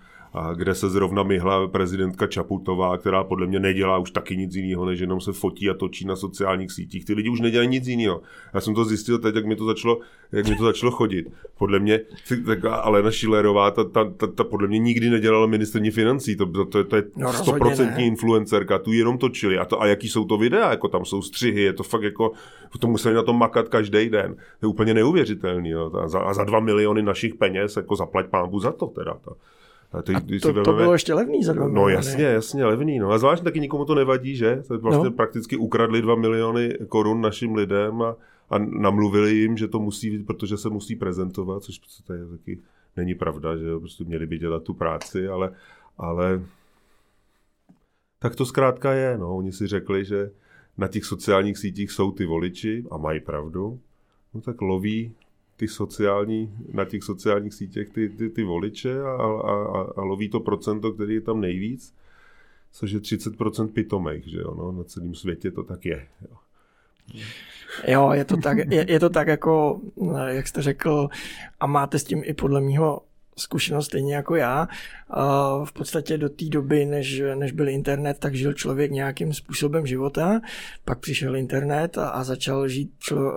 [0.54, 5.00] kde se zrovna myhla prezidentka Čaputová, která podle mě nedělá už taky nic jiného, než
[5.00, 7.04] jenom se fotí a točí na sociálních sítích.
[7.04, 8.22] Ty lidi už nedělají nic jiného.
[8.54, 9.98] Já jsem to zjistil teď, jak mi to začalo,
[10.32, 11.26] jak mi to začalo chodit.
[11.58, 12.00] Podle mě,
[12.46, 16.64] tak Alena Šilerová, ta, ta, ta, ta, podle mě nikdy nedělala ministrní financí, to, to,
[16.64, 19.58] to, to je no, stoprocentní no, influencerka, tu jenom točili.
[19.58, 22.32] A, to, a jaký jsou to videa, jako tam jsou střihy, je to fakt jako,
[22.78, 24.34] to museli na tom makat každý den.
[24.34, 25.70] To je úplně neuvěřitelný.
[25.70, 25.90] Jo.
[26.02, 29.14] A, za, a za dva miliony našich peněz, jako zaplať pámbu za to teda.
[29.24, 29.32] To.
[29.98, 32.98] A, teď, a to, to vememe, bylo ještě levný za dva No jasně, jasně, levný.
[32.98, 33.10] No.
[33.10, 34.62] A zvlášť taky nikomu to nevadí, že?
[34.68, 35.10] To vlastně no.
[35.10, 38.16] prakticky ukradli dva miliony korun našim lidem a,
[38.50, 42.58] a namluvili jim, že to musí, protože se musí prezentovat, což to je taky
[42.96, 45.52] není pravda, že jo, prostě měli by dělat tu práci, ale,
[45.98, 46.42] ale
[48.18, 49.36] tak to zkrátka je, no.
[49.36, 50.30] Oni si řekli, že
[50.78, 53.80] na těch sociálních sítích jsou ty voliči a mají pravdu,
[54.34, 55.12] no tak loví
[55.56, 60.28] ty sociální, na těch sociálních sítích ty, ty, ty voliče a, a, a, a loví
[60.28, 61.94] to procento, který je tam nejvíc,
[62.72, 66.06] což je 30% pitomých, že jo, no, na celém světě to tak je.
[66.22, 66.36] Jo.
[67.88, 69.80] Jo, je to tak, je, je to tak jako,
[70.26, 71.08] jak jste řekl,
[71.60, 73.02] a máte s tím i podle mého
[73.36, 74.68] zkušenost stejně jako já.
[75.64, 80.40] V podstatě do té doby, než, než byl internet, tak žil člověk nějakým způsobem života,
[80.84, 83.32] pak přišel internet a, a začal žít člo,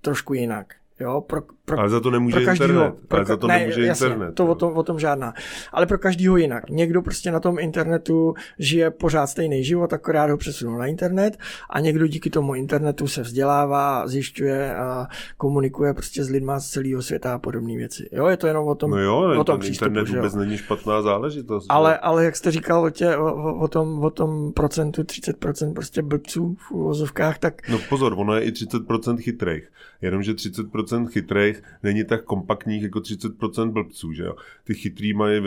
[0.00, 0.74] trošku jinak.
[1.00, 2.94] Jo, pro, pro, ale za to nemůže pro každýho, internet.
[3.08, 4.34] Pro, ale za to ne, nemůže jasně, internet.
[4.34, 5.34] To o, tom, o tom žádná.
[5.72, 6.70] Ale pro každýho jinak.
[6.70, 11.38] Někdo prostě na tom internetu žije pořád stejný život, akorát ho přesunul na internet
[11.70, 15.06] a někdo díky tomu internetu se vzdělává, zjišťuje a
[15.36, 18.08] komunikuje prostě s lidma z celého světa a podobné věci.
[18.12, 19.88] Jo, je to jenom o tom, no jo, o tom přístupu.
[19.88, 21.66] Internet vůbec není špatná záležitost.
[21.68, 26.02] Ale, ale jak jste říkal o, tě, o, o, tom, o tom procentu, 30% prostě
[26.02, 27.68] blbců v úvozovkách, tak...
[27.68, 29.72] No pozor, ono je i 30% chytrých.
[30.02, 34.34] Jenomže 30% chytrých není tak kompaktních jako 30% blbců, že jo.
[34.64, 35.42] Ty chytrý mají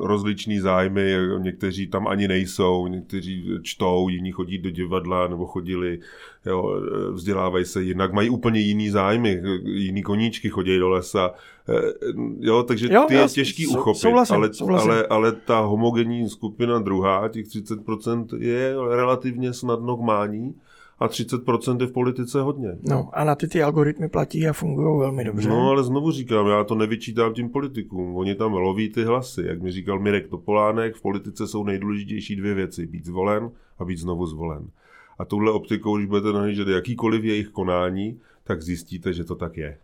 [0.00, 5.98] rozličný zájmy, někteří tam ani nejsou, někteří čtou, jiní chodí do divadla nebo chodili,
[6.46, 11.30] jo, vzdělávají se jinak, mají úplně jiný zájmy, jiný koníčky chodí do lesa,
[11.68, 11.92] eh,
[12.38, 14.90] jo, takže jo, ty je těžký sou, uchopit, souhlasím, ale, souhlasím.
[14.90, 20.54] Ale, ale ta homogenní skupina druhá, těch 30% je relativně snadno k mání,
[21.00, 22.78] a 30% je v politice hodně.
[22.82, 25.48] No a na ty ty algoritmy platí a fungují velmi dobře.
[25.48, 28.16] No ale znovu říkám, já to nevyčítám tím politikům.
[28.16, 29.42] Oni tam loví ty hlasy.
[29.46, 32.86] Jak mi říkal Mirek Topolánek, v politice jsou nejdůležitější dvě věci.
[32.86, 34.70] Být zvolen a být znovu zvolen.
[35.18, 39.78] A touhle optikou, když budete nahlížet jakýkoliv jejich konání, tak zjistíte, že to tak je.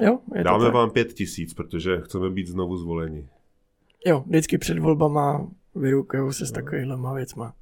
[0.00, 0.74] Jo, je Dáme tak.
[0.74, 3.28] vám pět tisíc, protože chceme být znovu zvoleni.
[4.06, 7.54] Jo, vždycky před volbama vyrukují se s takovýhle věcma.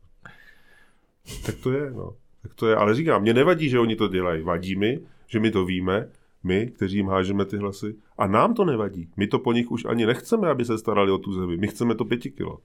[1.46, 2.14] Tak to je, no.
[2.42, 4.42] Tak to je, ale říkám, mě nevadí, že oni to dělají.
[4.42, 6.08] Vadí mi, že my to víme,
[6.44, 7.94] my, kteří jim hážeme ty hlasy.
[8.18, 9.08] A nám to nevadí.
[9.16, 11.56] My to po nich už ani nechceme, aby se starali o tu zemi.
[11.56, 12.58] My chceme to pěti kilo.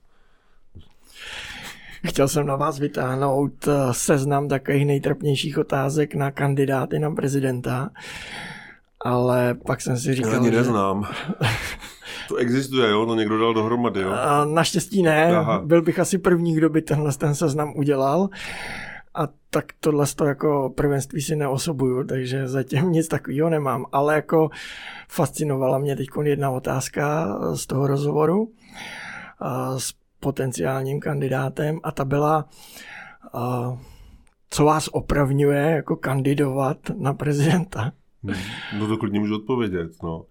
[2.08, 7.90] Chtěl jsem na vás vytáhnout eh, seznam takových nejtrpnějších otázek na kandidáty na prezidenta,
[9.00, 10.58] ale pak jsem si říkal, Já ani že...
[10.58, 11.08] neznám.
[12.28, 13.06] To existuje, jo?
[13.06, 14.12] To někdo dal dohromady, jo?
[14.12, 15.36] A naštěstí ne.
[15.36, 15.62] Aha.
[15.66, 18.30] Byl bych asi první, kdo by tenhle ten seznam udělal.
[19.16, 23.86] A tak tohle to jako prvenství si neosobuju, takže zatím nic takového nemám.
[23.92, 24.50] Ale jako
[25.10, 28.52] fascinovala mě teď jedna otázka z toho rozhovoru
[29.78, 32.50] s potenciálním kandidátem a ta byla,
[34.50, 37.92] co vás opravňuje jako kandidovat na prezidenta?
[38.80, 40.26] No to klidně můžu odpovědět, no.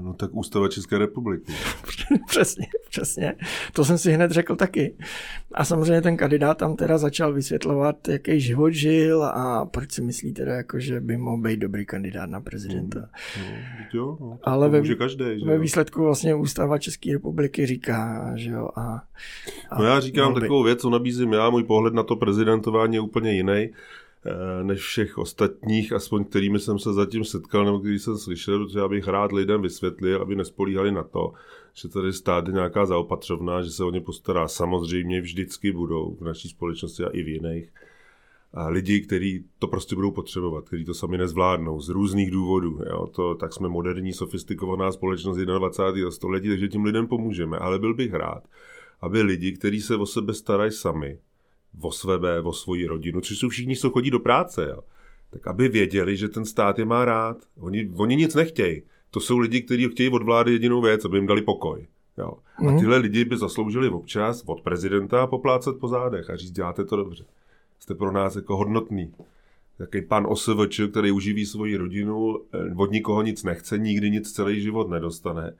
[0.00, 1.52] No tak ústava České republiky.
[2.26, 3.34] přesně, přesně.
[3.72, 4.94] To jsem si hned řekl taky.
[5.54, 10.32] A samozřejmě ten kandidát tam teda začal vysvětlovat, jaký život žil a proč si myslí
[10.32, 13.00] teda, jako, že by mohl být dobrý kandidát na prezidenta.
[13.00, 13.46] No,
[13.92, 18.68] jo, no, Ale ve, každý, že ve výsledku vlastně ústava České republiky říká, že jo.
[18.76, 19.02] A,
[19.70, 23.00] a no já říkám takovou věc, co nabízím já, můj pohled na to prezidentování je
[23.00, 23.70] úplně jiný.
[24.26, 28.78] Eh, než všech ostatních, aspoň kterými jsem se zatím setkal nebo který jsem slyšel, protože
[28.78, 31.32] já bych rád lidem vysvětlil, aby nespolíhali na to,
[31.74, 34.48] že tady stát je nějaká zaopatřovná, že se o ně postará.
[34.48, 37.72] Samozřejmě vždycky budou v naší společnosti a i v jiných.
[38.54, 42.80] A lidi, kteří to prostě budou potřebovat, kteří to sami nezvládnou z různých důvodů.
[42.90, 43.06] Jo?
[43.06, 46.10] To, tak jsme moderní, sofistikovaná společnost 21.
[46.10, 47.58] století, takže tím lidem pomůžeme.
[47.58, 48.44] Ale byl bych rád,
[49.00, 51.18] aby lidi, kteří se o sebe starají sami,
[51.80, 54.82] o sebe, o svoji rodinu, což jsou všichni, co chodí do práce, jo.
[55.30, 57.36] tak aby věděli, že ten stát je má rád.
[57.60, 58.82] Oni, oni nic nechtějí.
[59.12, 61.86] To jsou lidi, kteří chtějí od vlády jedinou věc, aby jim dali pokoj.
[62.18, 62.32] Jo.
[62.56, 62.78] A mhm.
[62.78, 67.24] tyhle lidi by zasloužili občas od prezidenta poplácat po zádech a říct, děláte to dobře.
[67.78, 69.14] Jste pro nás jako hodnotný.
[69.78, 74.60] Takový pan OSVČ, který uživí svoji rodinu, eh, od nikoho nic nechce, nikdy nic celý
[74.60, 75.54] život nedostane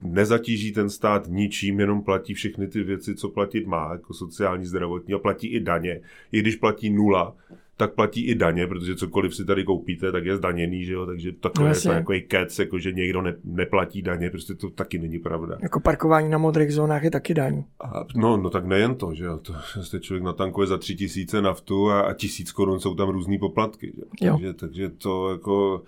[0.00, 5.14] nezatíží ten stát ničím, jenom platí všechny ty věci, co platit má, jako sociální, zdravotní
[5.14, 6.00] a platí i daně.
[6.32, 7.36] I když platí nula,
[7.78, 11.32] tak platí i daně, protože cokoliv si tady koupíte, tak je zdaněný, že jo, takže
[11.32, 15.56] takové no, jako kec, jako že někdo ne, neplatí daně, prostě to taky není pravda.
[15.62, 17.64] Jako parkování na modrých zónách je taky daň.
[17.80, 21.42] A, no, no tak nejen to, že jo, to jste člověk natankuje za tři tisíce
[21.42, 24.26] naftu a, a tisíc korun jsou tam různý poplatky, že?
[24.26, 24.32] Jo.
[24.32, 25.82] Takže, takže to jako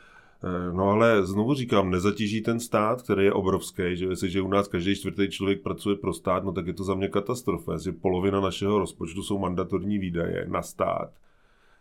[0.45, 4.69] Eh, no ale znovu říkám, nezatíží ten stát, který je obrovský, že jestliže u nás
[4.69, 7.73] každý čtvrtý člověk pracuje pro stát, no tak je to za mě katastrofa.
[7.73, 11.11] Jestli polovina našeho rozpočtu jsou mandatorní výdaje na stát,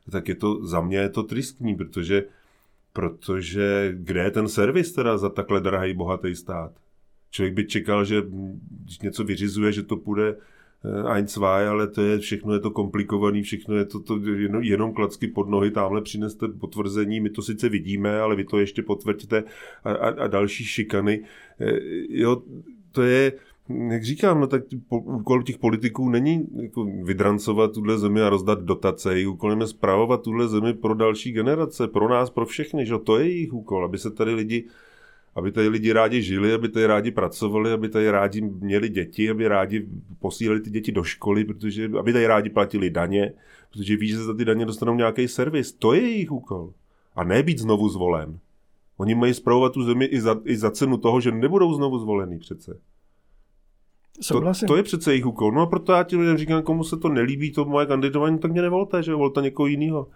[0.09, 2.25] tak je to za mě je to tristní, protože,
[2.93, 6.71] protože kde je ten servis teda za takhle drahý bohatý stát?
[7.31, 8.23] Člověk by čekal, že
[8.83, 10.35] když něco vyřizuje, že to půjde
[10.83, 14.63] Eh, ein, zwei, ale to je všechno je to komplikovaný, všechno je to, to jenom,
[14.63, 18.81] jenom klacky pod nohy, tamhle přineste potvrzení, my to sice vidíme, ale vy to ještě
[18.81, 19.43] potvrďte
[19.83, 21.23] a, a, a další šikany.
[21.59, 22.41] Eh, jo,
[22.91, 23.33] to je,
[23.69, 29.13] jak říkám, no tak úkol těch politiků není jako vydrancovat tuhle zemi a rozdat dotace.
[29.13, 32.85] Jejich úkolem je zpravovat tuhle zemi pro další generace, pro nás, pro všechny.
[32.85, 32.97] Že?
[33.03, 34.65] To je jejich úkol, aby se tady lidi
[35.35, 39.47] aby tady lidi rádi žili, aby tady rádi pracovali, aby tady rádi měli děti, aby
[39.47, 39.87] rádi
[40.19, 43.33] posílali ty děti do školy, protože, aby tady rádi platili daně,
[43.71, 45.71] protože ví, že za ty daně dostanou nějaký servis.
[45.71, 46.73] To je jejich úkol.
[47.15, 48.39] A ne být znovu zvolen.
[48.97, 52.39] Oni mají zpravovat tu zemi i za, i za cenu toho, že nebudou znovu zvolený
[52.39, 52.79] přece.
[54.27, 55.51] To, to, je přece jejich úkol.
[55.51, 58.51] No a proto já ti lidem říkám, komu se to nelíbí, to moje kandidování, tak
[58.51, 60.07] mě nevolte, že volte někoho jiného.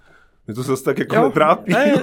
[0.47, 1.73] Mě to zase tak jako jo, netrápí.
[1.73, 1.93] Ne,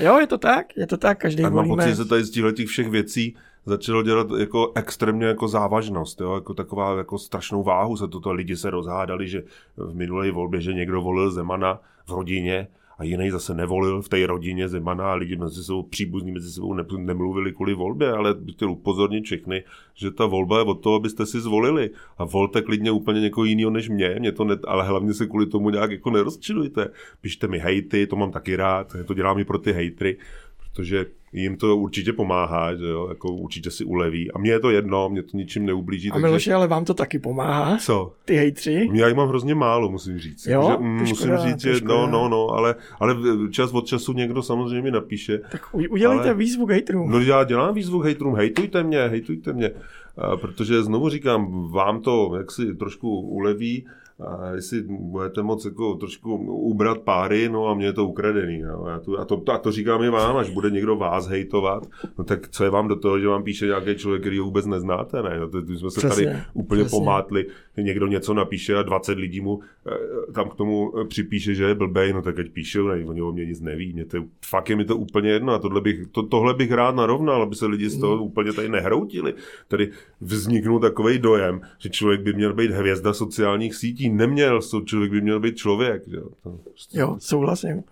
[0.00, 2.52] jo, je to tak, je to tak, každý A mám pocit, že se tady z
[2.54, 6.34] těch všech věcí začalo dělat jako extrémně jako závažnost, jo?
[6.34, 9.42] jako taková jako strašnou váhu se toto lidi se rozhádali, že
[9.76, 12.68] v minulé volbě, že někdo volil Zemana v rodině
[13.02, 16.74] a jiný zase nevolil v té rodině Zemana a lidi mezi sebou příbuzní mezi sebou
[16.74, 21.26] ne, nemluvili kvůli volbě, ale chtěl upozornit všechny, že ta volba je od toho, abyste
[21.26, 25.14] si zvolili a volte klidně úplně někoho jiného než mě, mě to ne, ale hlavně
[25.14, 26.88] se kvůli tomu nějak jako nerozčilujte.
[27.20, 30.16] Pište mi hejty, to mám taky rád, to dělám i pro ty hejtry,
[30.56, 34.32] protože jim to určitě pomáhá, že jo, jako určitě si uleví.
[34.32, 36.10] A mně je to jedno, mě to ničím neublíží.
[36.10, 37.76] A Miloši, ale vám to taky pomáhá?
[37.76, 38.12] Co?
[38.24, 38.88] Ty hejtři?
[38.92, 40.46] Já jich mám hrozně málo, musím říct.
[40.46, 40.62] Jo?
[40.68, 43.16] Takže, mm, musím říct, že no, no, no, ale, ale
[43.50, 45.38] čas od času někdo samozřejmě napíše.
[45.52, 47.10] Tak udělejte ale, výzvu k hejtrům.
[47.10, 49.70] No já dělám výzvu k hejtrům, hejtujte mě, hejtujte mě.
[50.16, 53.86] A protože znovu říkám, vám to jaksi trošku uleví,
[54.20, 58.62] a jestli budete moc jako trošku ubrat páry, no a mě je to ukradený.
[58.62, 58.86] No.
[58.88, 61.86] Já to, a, to, a to říkám i vám, až bude někdo vás hejtovat,
[62.18, 64.66] no tak co je vám do toho, že vám píše nějaký člověk, který ho vůbec
[64.66, 65.38] neznáte, ne?
[65.40, 66.98] No, to, to jsme se přesně, tady úplně přesně.
[66.98, 71.74] pomátli, někdo něco napíše a 20 lidí mu eh, tam k tomu připíše, že je
[71.74, 73.92] blbej, no tak ať píše, ne, oni o mě nic neví.
[73.92, 76.94] Mě to, fakt je mi to úplně jedno a tohle bych, to, tohle bych rád
[76.94, 78.22] narovnal, aby se lidi z toho mm.
[78.22, 79.34] úplně tady nehroutili.
[79.68, 85.20] Tady vzniknul takový dojem, že člověk by měl být hvězda sociálních sítí, neměl, člověk by
[85.20, 86.02] měl být člověk.
[86.06, 86.98] Jo, to, prostě...
[86.98, 87.82] jo souhlasím.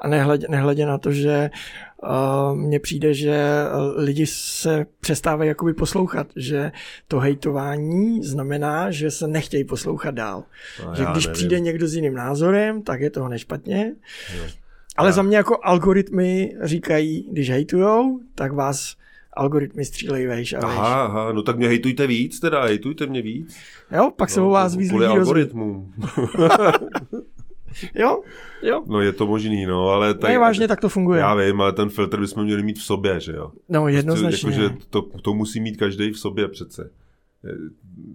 [0.00, 1.87] A nehledě, nehledě na to, že uh,
[2.54, 3.64] mně přijde, že
[3.96, 6.72] lidi se přestávají jakoby poslouchat, že
[7.08, 10.44] to hejtování znamená, že se nechtějí poslouchat dál.
[10.84, 11.34] No, že když nevím.
[11.34, 13.94] přijde někdo s jiným názorem, tak je toho nešpatně.
[14.36, 14.44] Jo.
[14.96, 15.12] Ale já.
[15.12, 18.96] za mě jako algoritmy říkají, když hejtujou, tak vás
[19.32, 20.78] algoritmy střílejí vejš a vejš.
[20.78, 23.56] Aha, aha, no tak mě hejtujte víc teda, hejtujte mě víc.
[23.92, 25.94] Jo, pak no, se o vás víc lidí algoritmům.
[27.94, 28.22] jo,
[28.62, 28.84] jo.
[28.86, 30.14] No je to možný, no, ale...
[30.14, 31.20] Tak, Nejvážně tak to funguje.
[31.20, 33.52] Já vím, ale ten filtr bychom měli mít v sobě, že jo?
[33.68, 34.50] No jednoznačně.
[34.50, 36.90] Jako, že to, to musí mít každý v sobě přece.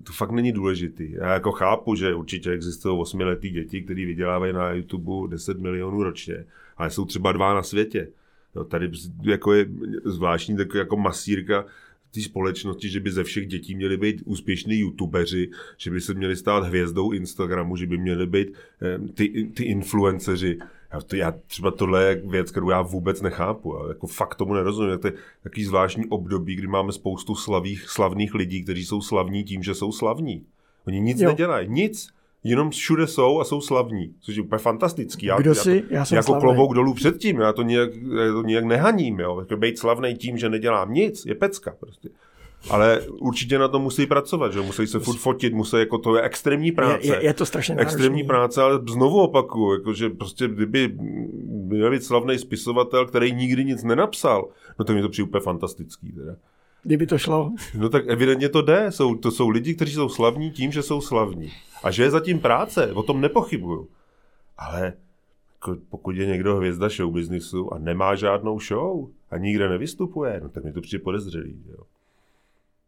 [0.04, 1.12] To fakt není důležitý.
[1.12, 6.46] Já jako chápu, že určitě existují osmiletý děti, kteří vydělávají na YouTube 10 milionů ročně,
[6.78, 8.08] ale jsou třeba dva na světě.
[8.56, 9.66] Jo, tady jako je
[10.06, 11.66] zvláštní tak jako masírka
[12.14, 16.36] té společnosti, že by ze všech dětí měli být úspěšní youtubeři, že by se měli
[16.36, 18.48] stát hvězdou Instagramu, že by měli být
[18.82, 20.58] eh, ty, ty influenceři.
[20.94, 23.76] Já, to, já třeba tohle je věc, kterou já vůbec nechápu.
[23.76, 25.00] Já jako fakt tomu nerozumím.
[25.00, 29.64] To je takový zvláštní období, kdy máme spoustu slavých, slavných lidí, kteří jsou slavní tím,
[29.64, 30.46] že jsou slavní.
[30.88, 31.30] Oni nic jo.
[31.30, 32.10] nedělají, nic
[32.44, 35.26] jenom všude jsou a jsou slavní, což je úplně fantastický.
[35.26, 35.84] Já, Kdo jsi?
[35.90, 36.42] Já jsem Jako slavný.
[36.42, 39.40] klobouk dolů předtím, já to nějak, já to nějak nehaním, jo.
[39.40, 42.10] Jako být slavný tím, že nedělám nic, je pecka prostě.
[42.70, 46.22] Ale určitě na to musí pracovat, že musí se furt fotit, musí, jako to je
[46.22, 47.08] extrémní práce.
[47.08, 47.94] Je, je, je to strašně náročný.
[47.96, 50.96] Extrémní práce, ale znovu opakuju, jako, že prostě kdyby
[51.48, 56.12] měl být slavný spisovatel, který nikdy nic nenapsal, no to mi to přijde úplně fantastický.
[56.12, 56.36] Teda.
[56.84, 57.52] Kdyby to šlo.
[57.78, 58.86] No tak evidentně to jde.
[58.90, 61.52] Jsou, to jsou lidi, kteří jsou slavní tím, že jsou slavní.
[61.84, 63.88] A že je zatím práce, o tom nepochybuju.
[64.58, 64.94] Ale
[65.54, 70.50] jako pokud je někdo hvězda show businessu a nemá žádnou show a nikde nevystupuje, no
[70.50, 71.64] tak mi to přijde podezřelý.
[71.70, 71.84] Jo.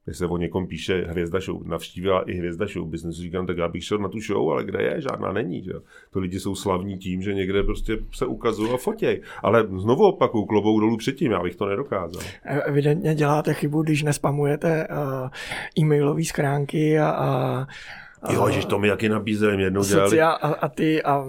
[0.05, 3.67] Když se o někom píše hvězda show, navštívila i hvězda show business, říkám, tak já
[3.67, 5.01] bych šel na tu show, ale kde je?
[5.01, 5.63] Žádná není.
[5.63, 5.73] Že?
[6.11, 9.21] To lidi jsou slavní tím, že někde prostě se ukazují a fotěj.
[9.43, 12.21] Ale znovu opakuju, klobou dolů předtím, já bych to nedokázal.
[12.43, 15.29] Evidentně děláte chybu, když nespamujete uh,
[15.79, 17.67] e-mailové schránky a, a
[18.33, 20.09] Jo, že to mi taky nabízeli, jednou dělali.
[20.09, 21.25] Socia a, a ty a,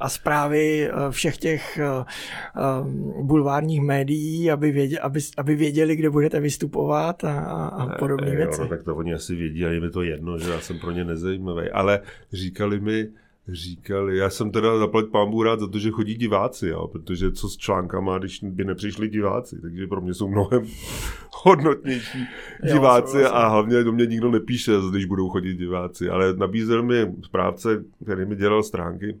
[0.00, 2.06] a, zprávy všech těch a,
[2.54, 2.84] a,
[3.22, 8.60] bulvárních médií, aby věděli, aby, aby věděli, kde budete vystupovat a, a podobné věci.
[8.60, 10.90] No, tak to oni asi vědí a je mi to jedno, že já jsem pro
[10.90, 11.70] ně nezajímavý.
[11.70, 12.00] Ale
[12.32, 13.08] říkali mi,
[13.48, 17.48] říkali, já jsem teda zaplať pámbu rád za to, že chodí diváci, jo, protože co
[17.48, 20.66] s článkama, když by nepřišli diváci, takže pro mě jsou mnohem
[21.32, 22.26] hodnotnější
[22.72, 27.14] diváci jo, a hlavně do mě nikdo nepíše, když budou chodit diváci, ale nabízel mi
[27.22, 29.16] správce, který mi dělal stránky,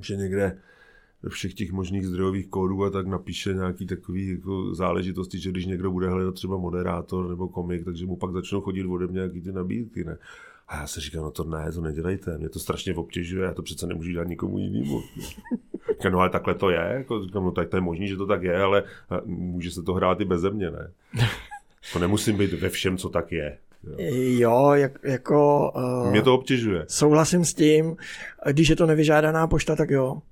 [0.00, 0.58] že někde
[1.22, 5.66] ve všech těch možných zdrojových kódů a tak napíše nějaký takový jako záležitosti, že když
[5.66, 9.40] někdo bude hledat třeba moderátor nebo komik, takže mu pak začnou chodit ode mě nějaký
[9.40, 10.16] ty nabídky, ne?
[10.68, 13.62] A já si říkám, no to ne, to nedělejte, mě to strašně obtěžuje, já to
[13.62, 15.02] přece nemůžu dát nikomu jinému.
[15.88, 18.26] Říkám, no ale takhle to je, jako, říkám, no tak to je možný, že to
[18.26, 18.82] tak je, ale
[19.24, 20.90] může se to hrát i bez mě, ne?
[21.92, 23.58] To nemusím být ve všem, co tak je.
[23.84, 23.96] Jo,
[24.38, 25.70] jo jak, jako...
[25.76, 26.84] Uh, Mě to obtěžuje.
[26.88, 27.96] Souhlasím s tím,
[28.52, 30.22] když je to nevyžádaná pošta, tak jo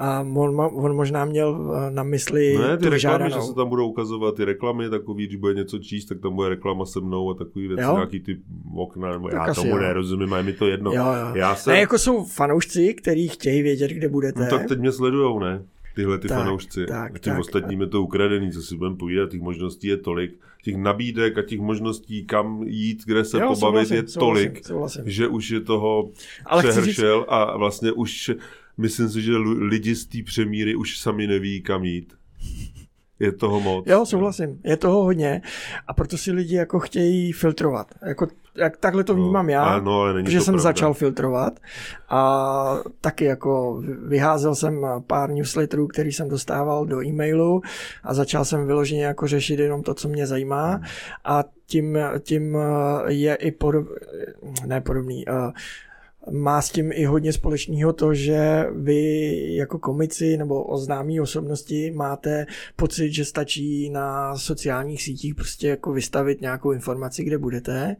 [0.00, 3.88] a on, on možná měl eh, na mysli Ne, ty reklamy, že se tam budou
[3.88, 7.34] ukazovat ty reklamy, takový, když bude něco číst, tak tam bude reklama se mnou a
[7.34, 7.92] takový věci, jo?
[7.94, 8.38] nějaký ty
[8.76, 9.78] okna, nebo já tomu jo.
[9.78, 10.92] nerozumím, a mi to jedno.
[10.92, 11.34] Jo, jo.
[11.34, 11.72] Já jsem...
[11.72, 14.40] Ne, jako jsou fanoušci, kteří chtějí vědět, kde budete.
[14.40, 15.62] No tak teď mě sledujou, ne?
[15.94, 16.86] Tyhle ty tak, fanoušci.
[16.86, 20.32] Tak, tím tak, ostatním je to ukradený, co si budeme povídat, těch možností je tolik,
[20.62, 24.62] těch nabídek a těch možností, kam jít, kde se jo, pobavit, souhlasím, je tolik, souhlasím,
[24.62, 25.02] souhlasím.
[25.06, 26.10] že už je toho
[26.46, 27.26] Ale přehršel říct...
[27.28, 28.30] a vlastně už
[28.80, 32.14] myslím si, že lidi z té přemíry už sami neví, kam jít.
[33.20, 33.84] Je toho moc.
[33.88, 34.60] Jo, souhlasím.
[34.64, 35.42] Je toho hodně
[35.86, 37.86] a proto si lidi jako chtějí filtrovat.
[38.06, 38.26] Jako,
[38.56, 40.62] jak takhle to no, vnímám no, já, ale není že jsem pravda.
[40.62, 41.60] začal filtrovat
[42.08, 47.62] a taky jako vyházel jsem pár newsletterů, který jsem dostával do e-mailu
[48.02, 50.84] a začal jsem vyloženě jako řešit jenom to, co mě zajímá hmm.
[51.24, 52.58] a tím, tím
[53.06, 53.86] je i podob,
[54.66, 55.50] ne podobný, uh,
[56.30, 62.46] má s tím i hodně společného to, že vy jako komici nebo oznámí osobnosti máte
[62.76, 67.96] pocit, že stačí na sociálních sítích prostě jako vystavit nějakou informaci, kde budete,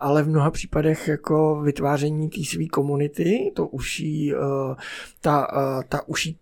[0.00, 4.74] ale v mnoha případech jako vytváření té své komunity, to uší, eh,
[5.20, 6.38] ta, eh, ta uší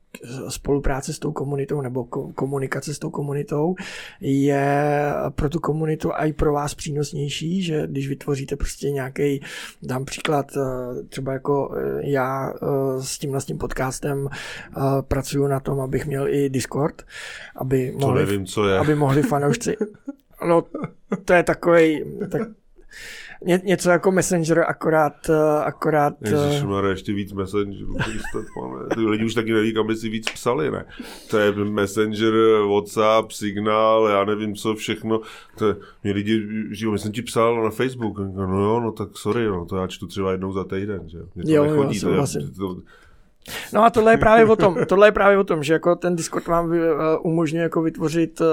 [0.49, 2.05] spolupráce s tou komunitou nebo
[2.35, 3.75] komunikace s tou komunitou
[4.21, 9.41] je pro tu komunitu a i pro vás přínosnější, že když vytvoříte prostě nějaký,
[9.83, 14.29] dám příklad, eh, třeba jako eh, já eh, s tím tím podcastem
[15.09, 17.03] pracuju na tom, abych měl i Discord,
[17.57, 18.79] aby mohli, nevím, co je.
[18.79, 19.77] aby mohli fanoušci
[20.49, 20.65] No,
[21.25, 22.43] to je takový, tak,
[23.47, 25.30] Ně, něco jako Messenger, akorát...
[25.30, 27.97] Eh, akorát eh, Ježišmarja, ještě víc Messengerů.
[28.95, 30.84] Ty lidi už taky neví, kam by si víc psali, ne?
[31.30, 32.34] To je Messenger,
[32.74, 35.20] Whatsapp, Signál, já nevím co všechno.
[35.59, 38.18] To je, mě lidi, že jo, jsem ti psal na Facebook.
[38.18, 41.45] No jo, no tak sorry, no, to já čtu třeba jednou za týden, že Mě
[41.45, 42.26] to jo, nechodí, jo,
[42.57, 42.80] to, to,
[43.72, 46.16] No a tohle je právě o tom, tohle je právě o tom, že jako ten
[46.16, 46.78] Discord vám eh,
[47.22, 48.47] umožňuje jako vytvořit uh,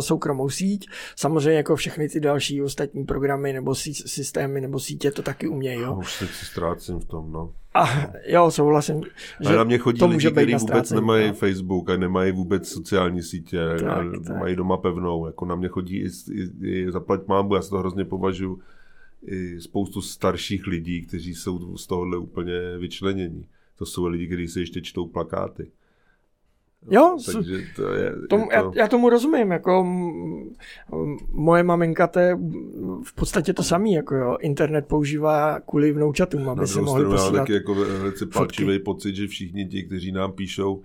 [0.00, 0.88] soukromou síť.
[1.16, 5.80] Samozřejmě jako všechny ty další ostatní programy nebo systémy nebo sítě to taky umějí.
[5.80, 5.94] Jo?
[5.98, 7.52] Už si ztrácím v tom, no.
[7.74, 9.02] A jo, souhlasím.
[9.40, 11.34] Že na mě chodí lidi, kteří vůbec nemají no.
[11.34, 14.38] Facebook a nemají vůbec sociální sítě tak, a tak.
[14.38, 15.26] mají doma pevnou.
[15.26, 18.58] Jako na mě chodí i, i, i zaplať mámu, já se to hrozně považuji
[19.26, 23.46] i spoustu starších lidí, kteří jsou z tohohle úplně vyčlenění
[23.80, 25.70] to jsou lidi, kteří si ještě čtou plakáty.
[26.90, 28.72] Jo, Takže to je, tomu, je to...
[28.74, 29.84] Já, já tomu rozumím, jako
[31.32, 32.38] moje maminka to je
[33.04, 37.52] v podstatě to samý, jako jo, internet používá kvůli vnoučatům, aby si mohli posílat taky
[37.52, 40.84] jako velice palčivý pocit, že všichni ti, kteří nám píšou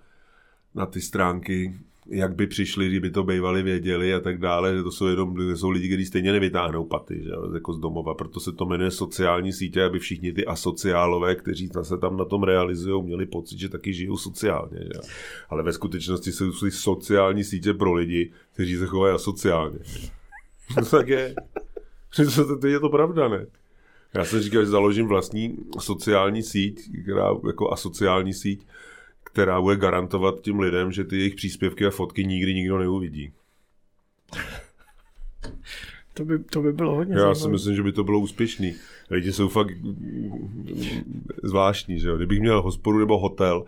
[0.76, 1.80] na ty stránky,
[2.10, 5.58] jak by přišli, kdyby to bývali věděli a tak dále, že to jsou jenom to
[5.58, 9.53] jsou lidi, kteří stejně nevytáhnou paty že, jako z domova, proto se to jmenuje sociální
[9.53, 13.93] sítě, aby všichni ty asociálové, kteří se tam na tom realizují, měli pocit, že taky
[13.93, 14.80] žijou sociálně.
[14.80, 14.99] Že?
[15.49, 19.80] Ale ve skutečnosti jsou sociální sítě pro lidi, kteří se chovají asociálně.
[20.76, 21.36] To tak je.
[22.62, 23.45] To je to pravda, ne?
[24.14, 28.66] Já jsem říkal, že založím vlastní sociální síť, která jako asociální síť,
[29.36, 33.34] která bude garantovat tím lidem, že ty jejich příspěvky a fotky nikdy nikdo neuvidí.
[36.14, 37.36] To by, to by bylo hodně Já zajímavé.
[37.36, 38.76] si myslím, že by to bylo úspěšný.
[39.10, 39.72] Lidi jsou fakt
[41.44, 42.18] zvláštní, že jo.
[42.18, 43.66] Kdybych měl hospodu nebo hotel,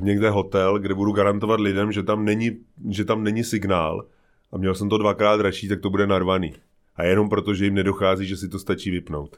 [0.00, 2.58] někde hotel, kde budu garantovat lidem, že tam není,
[2.90, 4.06] že tam není signál
[4.52, 6.54] a měl jsem to dvakrát dražší, tak to bude narvaný.
[6.96, 9.36] A jenom proto, že jim nedochází, že si to stačí vypnout.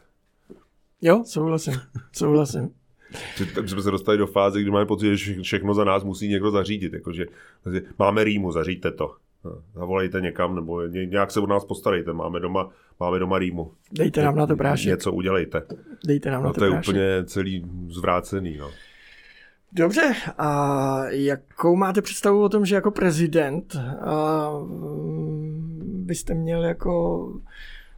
[1.02, 1.74] Jo, souhlasím,
[2.12, 2.70] souhlasím.
[3.54, 6.50] Takže jsme se dostali do fáze, kdy máme pocit, že všechno za nás musí někdo
[6.50, 6.92] zařídit.
[6.92, 7.26] Jakože
[7.98, 9.14] máme rýmu, zaříďte to.
[9.74, 13.72] Zavolejte někam, nebo nějak se o nás postarejte, máme doma, máme doma rýmu.
[13.92, 14.90] Dejte nám na to prášek.
[14.90, 15.62] Něco udělejte.
[16.06, 16.88] Dejte nám no, na to to je prášek.
[16.88, 18.56] úplně celý zvrácený.
[18.56, 18.70] No.
[19.72, 27.32] Dobře, a jakou máte představu o tom, že jako prezident a, mm, byste měl jako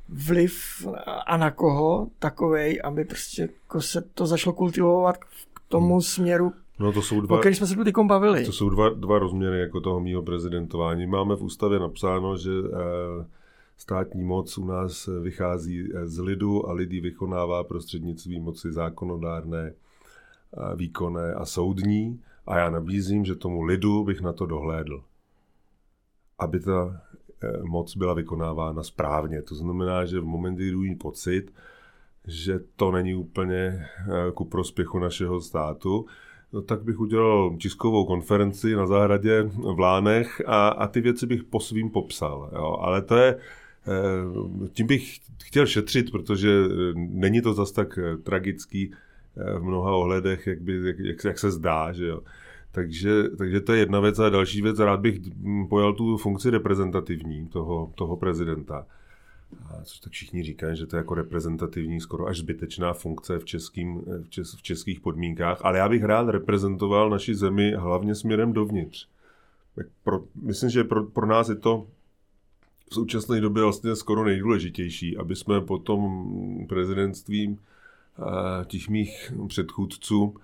[0.09, 0.86] vliv
[1.26, 5.16] a na koho takovej, aby prostě jako se to zašlo kultivovat
[5.54, 8.44] k tomu směru, No to jsou o dva, kterém jsme se tu teď bavili.
[8.44, 11.06] to jsou dva, dva rozměry jako toho mýho prezidentování.
[11.06, 13.26] Máme v ústavě napsáno, že eh,
[13.76, 20.76] státní moc u nás vychází eh, z lidu a lidi vykonává prostřednictvím moci zákonodárné, eh,
[20.76, 22.20] výkonné a soudní.
[22.46, 25.02] A já nabízím, že tomu lidu bych na to dohlédl.
[26.38, 27.00] Aby ta
[27.62, 29.43] moc byla vykonávána správně.
[29.43, 31.53] To znamená, že v momentě, kdy mít pocit,
[32.26, 36.07] že to není úplně eh, ku prospěchu našeho státu,
[36.53, 41.45] no tak bych udělal tiskovou konferenci na zahradě v Lánech a, a ty věci bych
[41.45, 42.51] po svým popsal.
[42.55, 42.76] Jo.
[42.80, 43.36] Ale to je,
[43.86, 48.93] eh, tím bych chtěl šetřit, protože eh, není to zas tak eh, tragický
[49.36, 52.20] eh, v mnoha ohledech, jak, by, jak, jak, jak se zdá, že jo.
[52.78, 56.50] Takže, takže to je jedna věc a další věc, rád bych hm, pojal tu funkci
[56.50, 58.86] reprezentativní toho, toho prezidenta.
[59.66, 63.44] A což tak všichni říkají, že to je jako reprezentativní, skoro až zbytečná funkce v,
[63.44, 68.52] českým, v, čes, v českých podmínkách, ale já bych rád reprezentoval naši zemi hlavně směrem
[68.52, 69.08] dovnitř.
[69.74, 71.86] Tak pro, myslím, že pro, pro nás je to
[72.90, 76.26] v současné době vlastně skoro nejdůležitější, aby jsme po tom
[76.68, 77.58] prezidentství
[78.18, 80.34] eh, těch mých předchůdců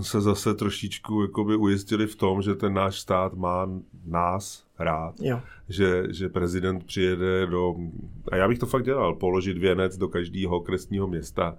[0.00, 3.68] se zase trošičku jakoby ujistili v tom, že ten náš stát má
[4.06, 5.14] nás rád.
[5.20, 5.40] Jo.
[5.68, 7.74] Že, že prezident přijede do...
[8.32, 11.56] A já bych to fakt dělal, položit věnec do každého okresního města,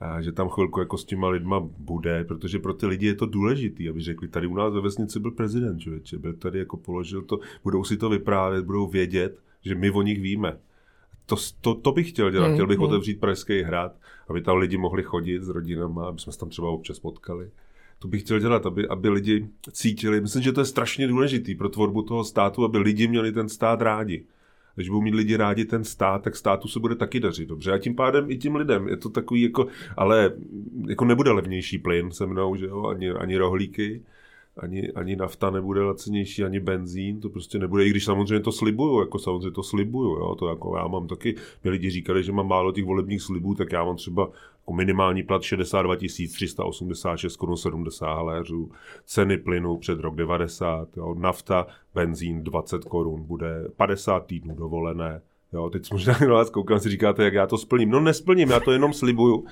[0.00, 3.26] a že tam chvilku jako s těma lidma bude, protože pro ty lidi je to
[3.26, 7.22] důležitý, aby řekli, tady u nás ve vesnici byl prezident, člověče, byl tady jako položil
[7.22, 10.58] to, budou si to vyprávět, budou vědět, že my o nich víme.
[11.26, 12.84] To, to, to bych chtěl dělat, Mm, chtěl bych mm.
[12.84, 13.96] otevřít Pražský hrad,
[14.28, 17.50] aby tam lidi mohli chodit s rodinama, aby jsme se tam třeba občas potkali.
[18.04, 20.20] To bych chtěl dělat, aby, aby lidi cítili.
[20.20, 23.82] Myslím, že to je strašně důležitý pro tvorbu toho státu, aby lidi měli ten stát
[23.82, 24.24] rádi.
[24.74, 27.72] Když budou mít lidi rádi ten stát, tak státu se bude taky dařit dobře.
[27.72, 28.88] A tím pádem i tím lidem.
[28.88, 30.32] Je to takový jako, ale
[30.88, 34.02] jako nebude levnější plyn se mnou, že jo, ani, ani rohlíky,
[34.56, 39.00] ani, ani nafta nebude lacenější, ani benzín, to prostě nebude, i když samozřejmě to slibuju,
[39.00, 42.48] jako samozřejmě to slibuju, jo, to jako já mám taky, mě lidi říkali, že mám
[42.48, 44.30] málo těch volebních slibů, tak já mám třeba
[44.60, 48.70] jako minimální plat 62 386 korun 70 haléřů,
[49.06, 55.20] ceny plynu před rok 90, jo, nafta, benzín 20 korun, bude 50 týdnů dovolené,
[55.52, 58.60] jo, teď možná na vás koukám, si říkáte, jak já to splním, no nesplním, já
[58.60, 59.46] to jenom slibuju,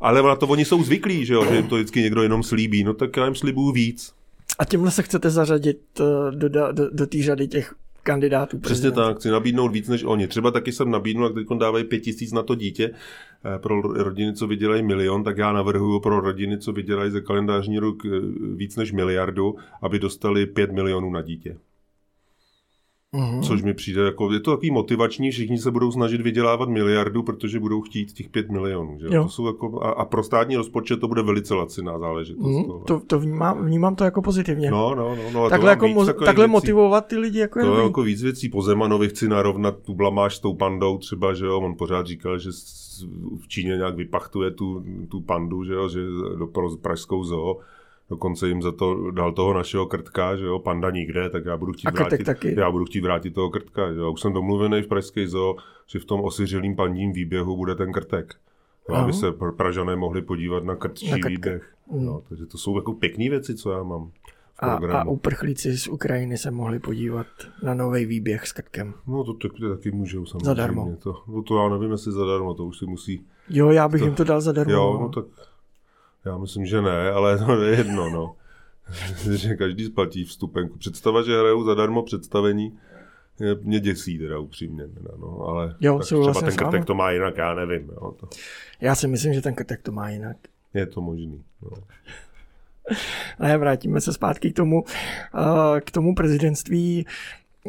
[0.00, 2.84] ale na to oni jsou zvyklí, že, jo, že jim to vždycky někdo jenom slíbí,
[2.84, 4.16] no tak já jim slibuju víc.
[4.58, 8.58] A tímhle se chcete zařadit eh, do, do, do, do té řady těch kandidátů.
[8.58, 10.26] Přesně tak, chci nabídnout víc než oni.
[10.26, 14.34] Třeba taky jsem nabídnul, jak teď dávají pět tisíc na to dítě, eh, pro rodiny,
[14.34, 18.10] co vydělají milion, tak já navrhuju pro rodiny, co vydělají za kalendářní rok eh,
[18.54, 21.56] víc než miliardu, aby dostali pět milionů na dítě.
[23.12, 23.42] Mhm.
[23.42, 27.60] Což mi přijde jako, je to takový motivační, všichni se budou snažit vydělávat miliardu, protože
[27.60, 28.98] budou chtít těch pět milionů.
[29.00, 29.06] Že?
[29.10, 29.22] Jo.
[29.22, 32.66] To jsou jako, a, a, pro státní rozpočet to bude velice laciná záležitost.
[32.66, 32.84] Tohle.
[32.86, 34.70] to, to vnímám, vnímám to jako pozitivně.
[34.70, 35.30] No, no, no.
[35.32, 36.52] no takhle jako mo- takhle věcí.
[36.52, 38.48] motivovat ty lidi jako je To je jako víc věcí.
[38.48, 42.38] Po Zemanovi chci narovnat tu blamáž s tou pandou třeba, že jo, on pořád říkal,
[42.38, 42.50] že
[43.40, 46.00] v Číně nějak vypachtuje tu, tu pandu, že jo, že
[46.38, 46.48] do
[46.82, 47.60] pražskou zoo.
[48.10, 51.72] Dokonce jim za to dal toho našeho krtka, že jo, panda nikde, tak já budu
[51.72, 52.54] chtít vrátit, taky.
[52.60, 53.92] já budu chtít vrátit toho krtka.
[53.92, 54.12] Že jo.
[54.12, 58.34] Už jsem domluvený v pražské zoo, že v tom osiřelým pandím výběhu bude ten krtek.
[58.88, 61.74] Jo, aby se pr- Pražané mohli podívat na krtčí Na výběh.
[61.92, 62.06] Mm.
[62.06, 64.10] No, takže to jsou jako pěkné věci, co já mám
[64.54, 65.10] v A, programu.
[65.10, 67.26] a uprchlíci z Ukrajiny se mohli podívat
[67.62, 68.94] na nový výběh s krtkem.
[69.06, 70.44] No to taky, taky můžou samozřejmě.
[70.44, 70.96] Zadarmo.
[71.02, 73.24] To, no to já nevím, jestli zadarmo, to už si musí...
[73.50, 74.72] Jo, já bych To- jim to dal zadarmo.
[74.72, 75.24] Jo, no tak
[76.26, 78.36] já myslím, že ne, ale to je jedno, no.
[79.36, 80.78] že každý splatí vstupenku.
[80.78, 82.78] Představa, že hrajou zadarmo představení,
[83.62, 84.88] mě děsí teda upřímně.
[84.88, 86.56] Teda, no, ale Jo, tak třeba ten s vámi.
[86.56, 87.88] krtek to má jinak, já nevím.
[87.90, 88.28] Jo, to,
[88.80, 90.36] Já si myslím, že ten krtek to má jinak.
[90.74, 91.44] je to možný.
[91.62, 91.70] No.
[93.40, 94.84] Ne, vrátíme se zpátky k tomu,
[95.76, 97.06] eh, k tomu prezidentství.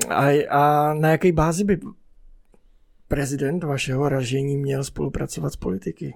[0.10, 1.80] A, a na jaké bázi by
[3.08, 6.16] prezident vašeho ražení měl spolupracovat s politiky?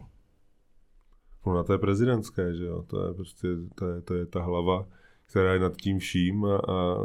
[1.46, 4.86] No na té prezidentské, že jo, to je prostě, to je, to je ta hlava,
[5.26, 6.98] která je nad tím vším a, a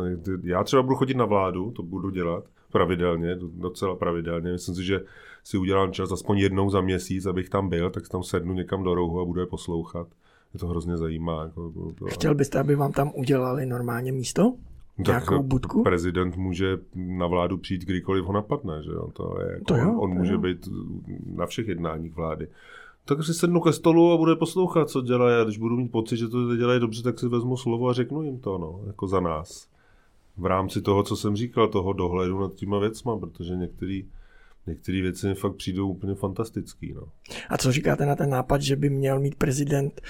[0.43, 4.53] já třeba budu chodit na vládu, to budu dělat pravidelně, docela pravidelně.
[4.53, 5.01] Myslím si, že
[5.45, 8.95] si udělám čas aspoň jednou za měsíc, abych tam byl, tak tam sednu někam do
[8.95, 10.09] rohu a budu je poslouchat.
[10.53, 11.45] Mě to hrozně zajímá.
[11.45, 14.55] Jako, to, Chtěl byste, aby vám tam udělali normálně místo?
[14.99, 15.83] nějakou budku?
[15.83, 19.09] Prezident může na vládu přijít kdykoliv ho napadne, že jo?
[19.13, 20.39] To je jako, To jo, on, on to může jo.
[20.39, 20.69] být
[21.35, 22.49] na všech jednáních vlády.
[23.09, 25.37] Tak si sednu ke stolu a bude poslouchat, co dělají.
[25.41, 28.23] A když budu mít pocit, že to dělají dobře, tak si vezmu slovo a řeknu
[28.23, 29.69] jim to, no, jako za nás.
[30.37, 34.07] V rámci toho, co jsem říkal, toho dohledu nad těma věcma, protože některý,
[34.67, 37.03] některé věci mi fakt přijdou úplně fantastický, no.
[37.49, 40.01] A co říkáte na ten nápad, že by měl mít prezident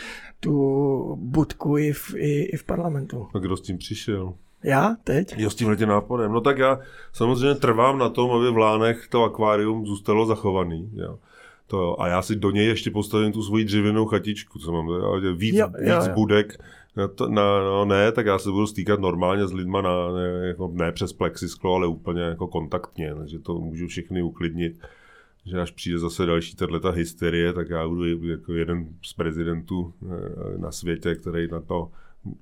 [0.40, 3.26] tu budku i v, i, i v parlamentu?
[3.34, 4.34] A kdo s tím přišel?
[4.64, 5.34] Já teď?
[5.36, 6.32] Jo, s tímhle tím nápadem.
[6.32, 6.80] No tak já
[7.12, 10.90] samozřejmě trvám na tom, aby v Lánech to akvárium zůstalo zachovaný.
[10.94, 11.18] Jo.
[11.66, 11.96] To, jo.
[11.98, 15.54] a já si do něj ještě postavím tu svoji dřevěnou chatičku, co mám, jo, víc,
[15.54, 16.14] Jo, víc jo, jo.
[16.14, 16.58] budek.
[16.96, 20.46] Na to, na, no ne, tak já se budu stýkat normálně s lidma, na, ne,
[20.46, 24.78] jako, ne přes plexisklo, ale úplně jako kontaktně, takže to můžu všechny uklidnit
[25.46, 30.58] že až přijde zase další tato hysterie, tak já budu jako jeden z prezidentů eh,
[30.58, 31.90] na světě, který na to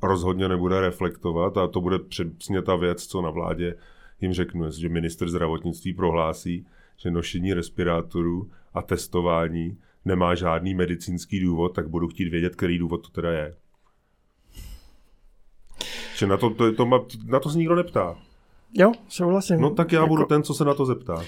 [0.03, 3.75] rozhodně nebude reflektovat a to bude přesně ta věc, co na vládě
[4.21, 6.67] jim řeknu, že minister zdravotnictví prohlásí,
[6.97, 12.99] že nošení respirátorů a testování nemá žádný medicínský důvod, tak budu chtít vědět, který důvod
[12.99, 13.55] to teda je.
[16.17, 18.17] Že na to, to, to, ma- na to se nikdo neptá.
[18.73, 19.61] Jo, souhlasím.
[19.61, 21.25] No tak já jako budu ten, co se na to zeptá.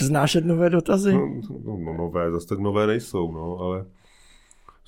[0.00, 1.12] Vznášet nové dotazy.
[1.12, 3.86] No, no, no nové, zase tak nové nejsou, no, ale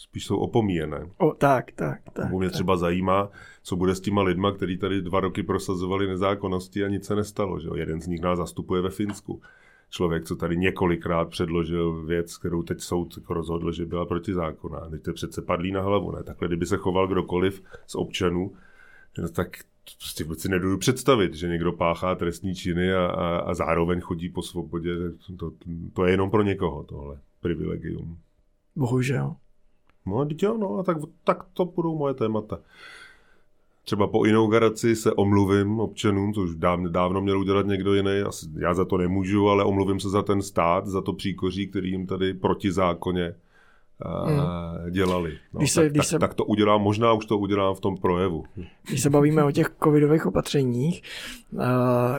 [0.03, 1.07] spíš jsou opomíjené.
[1.19, 2.33] O, tak, tak, tak.
[2.33, 2.53] Mě tak.
[2.53, 3.31] třeba zajímá,
[3.63, 7.61] co bude s těma lidma, kteří tady dva roky prosazovali nezákonnosti a nic se nestalo.
[7.61, 7.69] Že?
[7.75, 9.43] Jeden z nich nás zastupuje ve Finsku.
[9.91, 14.89] Člověk, co tady několikrát předložil věc, kterou teď soud jako rozhodl, že byla protizákonná.
[14.91, 16.11] Teď to přece padlý na hlavu.
[16.11, 16.23] Ne?
[16.23, 18.53] Takhle, kdyby se choval kdokoliv z občanů,
[19.19, 19.49] no, tak
[19.99, 24.43] prostě si nedodu představit, že někdo páchá trestní činy a, a, a zároveň chodí po
[24.43, 24.91] svobodě.
[25.37, 25.53] To,
[25.93, 28.19] to je jenom pro někoho tohle privilegium.
[28.77, 29.37] Bohužel.
[30.07, 32.59] No, jo, no, a tak, tak to budou moje témata.
[33.85, 38.75] Třeba po inauguraci se omluvím občanům, což dávno, dávno měl udělat někdo jiný, asi já
[38.75, 42.35] za to nemůžu, ale omluvím se za ten stát, za to příkoří, který jim tady
[42.35, 43.35] protizákonně
[44.05, 45.33] uh, dělali.
[45.55, 47.81] No, Když se- tak, když tak, se- tak to udělám, možná už to udělám v
[47.81, 48.45] tom projevu.
[48.89, 51.03] Když se bavíme o těch covidových opatřeních,
[51.53, 51.61] uh,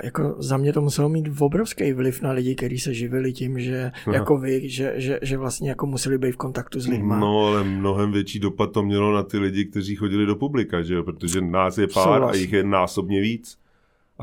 [0.04, 3.92] jako za mě to muselo mít obrovský vliv na lidi, kteří se živili tím, že
[4.14, 7.16] jako vy, že, že, že vlastně jako museli být v kontaktu s lidmi.
[7.20, 10.94] No, ale mnohem větší dopad to mělo na ty lidi, kteří chodili do publika, že
[10.94, 11.04] jo?
[11.04, 12.32] protože nás je pár Souhlas.
[12.32, 13.63] a jich je násobně víc.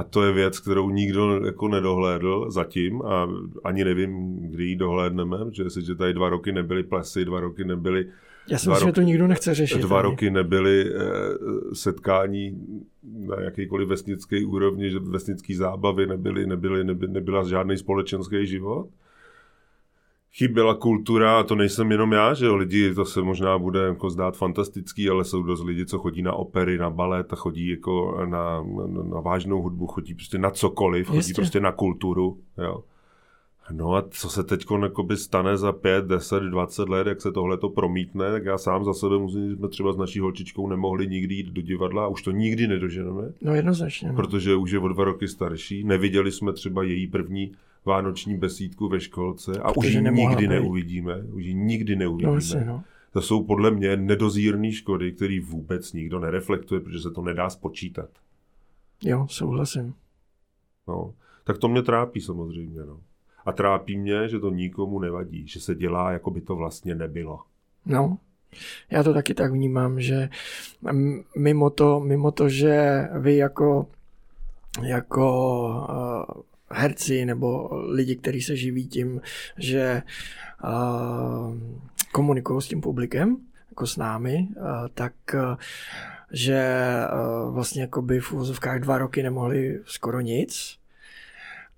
[0.00, 3.28] A to je věc, kterou nikdo jako nedohlédl zatím a
[3.64, 8.06] ani nevím, kdy ji dohlédneme, protože jestliže tady dva roky nebyly plesy, dva roky nebyly,
[8.48, 9.78] Já si myslím, že to nikdo nechce řešit.
[9.78, 10.02] dva ani.
[10.10, 11.00] roky nebyly eh,
[11.74, 12.58] setkání
[13.26, 18.88] na jakýkoliv vesnické úrovni, že vesnické zábavy nebyly, nebyly, nebyly, nebyla žádný společenský život.
[20.32, 24.10] Chyběla kultura, a to nejsem jenom já, že jo, lidi, to se možná bude jako
[24.10, 28.20] zdát fantastický, ale jsou dost lidi, co chodí na opery, na balet a chodí jako
[28.24, 31.34] na, na, na vážnou hudbu, chodí prostě na cokoliv, chodí Jistě.
[31.34, 32.84] prostě na kulturu, jo.
[33.72, 34.64] No a co se teď
[35.14, 38.94] stane za 5, 10, 20 let, jak se tohle to promítne, tak já sám za
[38.94, 42.22] sebe musím, že jsme třeba s naší holčičkou nemohli nikdy jít do divadla a už
[42.22, 44.08] to nikdy nedoženeme, No jednoznačně.
[44.08, 44.14] No.
[44.14, 45.84] protože už je o dva roky starší.
[45.84, 47.52] Neviděli jsme třeba její první
[47.84, 50.48] vánoční besídku ve školce a už ji nikdy být.
[50.48, 51.16] neuvidíme.
[51.16, 52.34] Už ji nikdy no, neuvidíme.
[52.34, 52.82] jasně, no.
[53.12, 58.10] To jsou podle mě nedozírné škody, které vůbec nikdo nereflektuje, protože se to nedá spočítat.
[59.04, 59.94] Jo, souhlasím.
[60.88, 61.14] No.
[61.44, 62.80] Tak to mě trápí samozřejmě.
[62.80, 63.00] No.
[63.46, 67.40] A trápí mě, že to nikomu nevadí, že se dělá, jako by to vlastně nebylo.
[67.86, 68.18] No,
[68.90, 70.28] já to taky tak vnímám, že
[70.92, 73.86] mm, mimo to, mimo to že vy jako,
[74.82, 76.42] jako uh,
[76.72, 79.20] herci nebo lidi, kteří se živí tím,
[79.58, 80.02] že
[80.64, 81.54] uh,
[82.12, 83.36] komunikují s tím publikem,
[83.70, 84.64] jako s námi, uh,
[84.94, 85.56] tak uh,
[86.32, 86.64] že
[87.12, 90.80] uh, vlastně jako by v úvozovkách dva roky nemohli skoro nic,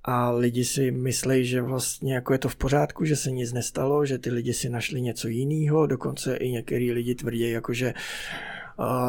[0.05, 4.07] a lidi si myslí, že vlastně jako je to v pořádku, že se nic nestalo,
[4.07, 7.95] že ty lidi si našli něco jiného, dokonce i některý lidi tvrdí, jako že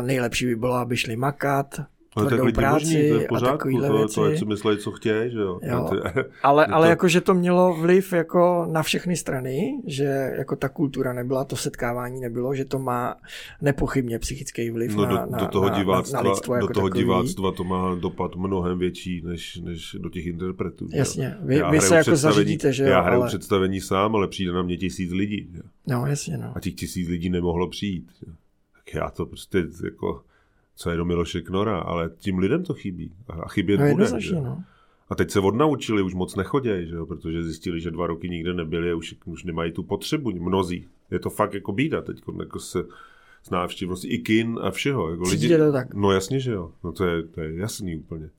[0.01, 1.79] nejlepší by bylo, aby šli makat,
[2.15, 4.15] tvrdou práci možný, to je v a pořádku, takovýhle to, věci.
[4.15, 5.59] to ať si myslej, co chtějí, že jo.
[5.61, 5.89] Jo.
[5.93, 10.03] Je- Ale, Je to- ale jako, že to mělo vliv jako na všechny strany, že
[10.37, 13.15] jako ta kultura nebyla, to setkávání nebylo, že to má
[13.61, 16.57] nepochybně psychický vliv No na, do, na, do toho na, diváctva, na, na lidstvo do
[16.61, 17.03] jako toho takový.
[17.03, 20.87] diváctva to má dopad mnohem větší, než, než do těch interpretů.
[20.93, 23.27] Jasně, vy, Já vy se jako zařídíte, že jo, Já hraju ale...
[23.29, 25.47] představení sám, ale přijde na mě tisíc lidí.
[25.51, 25.63] že jo.
[25.87, 26.51] No jasně, no.
[26.55, 28.11] A těch tisíc lidí nemohlo přijít.
[28.19, 28.33] že jo.
[28.75, 30.21] Tak já to prostě jako,
[30.75, 33.11] co je do Miloše Knora, ale tím lidem to chybí.
[33.27, 34.21] A a chybět No bude.
[34.21, 34.63] že no.
[35.09, 38.53] A teď se odnaučili, už moc nechodějí, že jo, protože zjistili, že dva roky nikde
[38.53, 40.87] nebyli a už, už nemají tu potřebu, mnozí.
[41.11, 42.83] Je to fakt jako bída, teď jako se
[43.43, 45.09] z návštěvnosti i kin a všeho.
[45.09, 45.93] Jako lidi, to tak?
[45.93, 46.71] No jasně, že jo.
[46.83, 48.29] No to je, to je jasný úplně.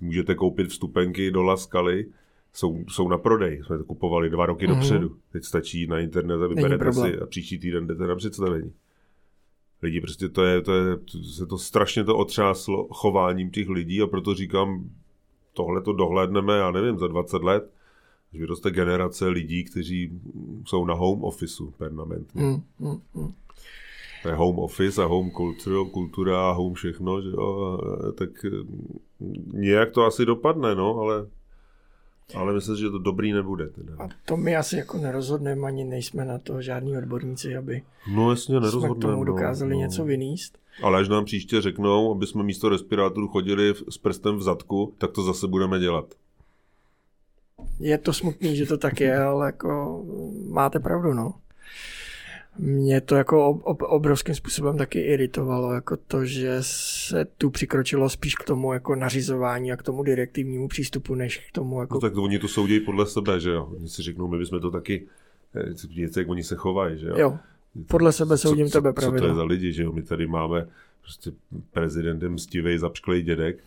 [0.00, 2.06] Můžete koupit vstupenky do Laskaly,
[2.52, 3.62] jsou, jsou na prodej.
[3.66, 4.74] Jsme to kupovali dva roky mm-hmm.
[4.74, 5.16] dopředu.
[5.32, 8.72] Teď stačí na internet a vyberete si a příští týden jdete na představení.
[9.82, 10.98] Lidi prostě to je, to je,
[11.34, 14.90] se to strašně to otřáslo chováním těch lidí a proto říkám,
[15.54, 17.70] tohle to dohlédneme, já nevím, za 20 let,
[18.32, 20.20] že vyroste generace lidí, kteří
[20.64, 22.42] jsou na home officeu permanentně.
[22.42, 23.32] Mm, mm, mm.
[24.22, 27.80] To je home office a home culture, kultura a home všechno, že jo,
[28.14, 28.30] tak
[29.52, 31.26] nějak to asi dopadne, no, ale
[32.34, 33.68] ale myslím, že to dobrý nebude.
[33.68, 33.96] Teda.
[33.98, 37.82] A to my asi jako nerozhodneme, ani nejsme na to žádní odborníci, aby
[38.14, 39.86] no, jasně, jsme k tomu dokázali no, no.
[39.86, 40.58] něco vyníst.
[40.82, 45.10] Ale až nám příště řeknou, aby jsme místo respirátoru chodili s prstem v zadku, tak
[45.10, 46.14] to zase budeme dělat.
[47.80, 50.02] Je to smutný, že to tak je, ale jako
[50.48, 51.34] máte pravdu, no
[52.58, 58.34] mě to jako ob, obrovským způsobem taky iritovalo, jako to, že se tu přikročilo spíš
[58.34, 61.94] k tomu jako nařizování a k tomu direktivnímu přístupu, než k tomu jako...
[61.94, 63.68] No tak to oni to soudí podle sebe, že jo?
[63.76, 65.06] Oni si řeknou, my bychom to taky,
[66.16, 67.14] jak oni se chovají, že jo?
[67.18, 67.38] Jo,
[67.86, 69.18] podle sebe soudím co, tebe pravidlo.
[69.18, 69.92] Co to je za lidi, že jo?
[69.92, 70.66] My tady máme
[71.02, 71.30] prostě
[71.72, 73.64] prezidentem stivej zapšklej dědek,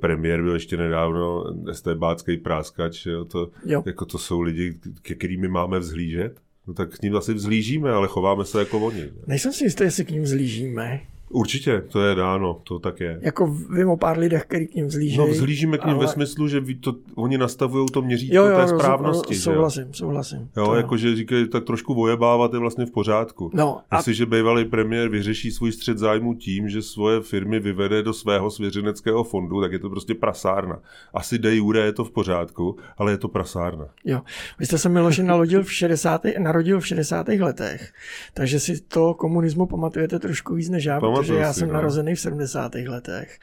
[0.00, 3.24] premiér byl ještě nedávno estébácký práskač, jo?
[3.24, 3.82] To, jo.
[3.86, 8.08] jako to jsou lidi, ke kterými máme vzhlížet No tak k ním asi vzlížíme, ale
[8.08, 9.04] chováme se jako oni.
[9.26, 11.00] Nejsem si jistý, jestli k ním vzlížíme.
[11.30, 13.18] Určitě, to je dáno, to tak je.
[13.22, 15.18] Jako vím o pár lidech, kteří k ním vzlíží.
[15.18, 16.06] No vzlížíme k ním ale...
[16.06, 19.34] ve smyslu, že to, oni nastavují to měřítko jo, jo, té správnosti.
[19.34, 19.92] Jo, souhlasím, že?
[19.92, 20.48] souhlasím.
[20.56, 20.74] Jo, to...
[20.74, 23.50] jakože říkají, tak trošku vojebávat je vlastně v pořádku.
[23.54, 23.96] No, a...
[23.96, 29.24] Jestliže bývalý premiér vyřeší svůj střed zájmu tím, že svoje firmy vyvede do svého svěřeneckého
[29.24, 30.78] fondu, tak je to prostě prasárna.
[31.14, 33.86] Asi de jure je to v pořádku, ale je to prasárna.
[34.04, 34.20] Jo,
[34.58, 36.22] vy jste se Miloši narodil v 60.
[36.38, 37.28] narodil v 60.
[37.28, 37.92] letech,
[38.34, 41.74] takže si to komunismu pamatujete trošku víc než já, protože já jsem no.
[41.74, 42.74] narozený v 70.
[42.74, 43.38] letech.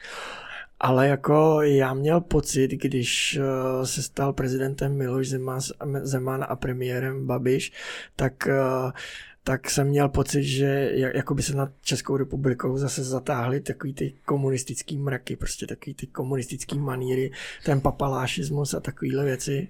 [0.80, 5.28] Ale jako já měl pocit, když eh, se stal prezidentem Miloš
[6.02, 7.72] Zeman, a premiérem Babiš,
[8.16, 8.92] tak eh,
[9.46, 14.14] tak jsem měl pocit, že jako by se nad Českou republikou zase zatáhly takový ty
[14.24, 17.30] komunistický mraky, prostě takový ty komunistický maníry,
[17.64, 19.68] ten papalášismus a takovéhle věci.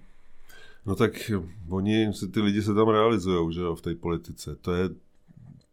[0.86, 1.30] No tak
[1.68, 4.56] oni, ty lidi se tam realizují, že jo, v té politice.
[4.60, 4.88] To je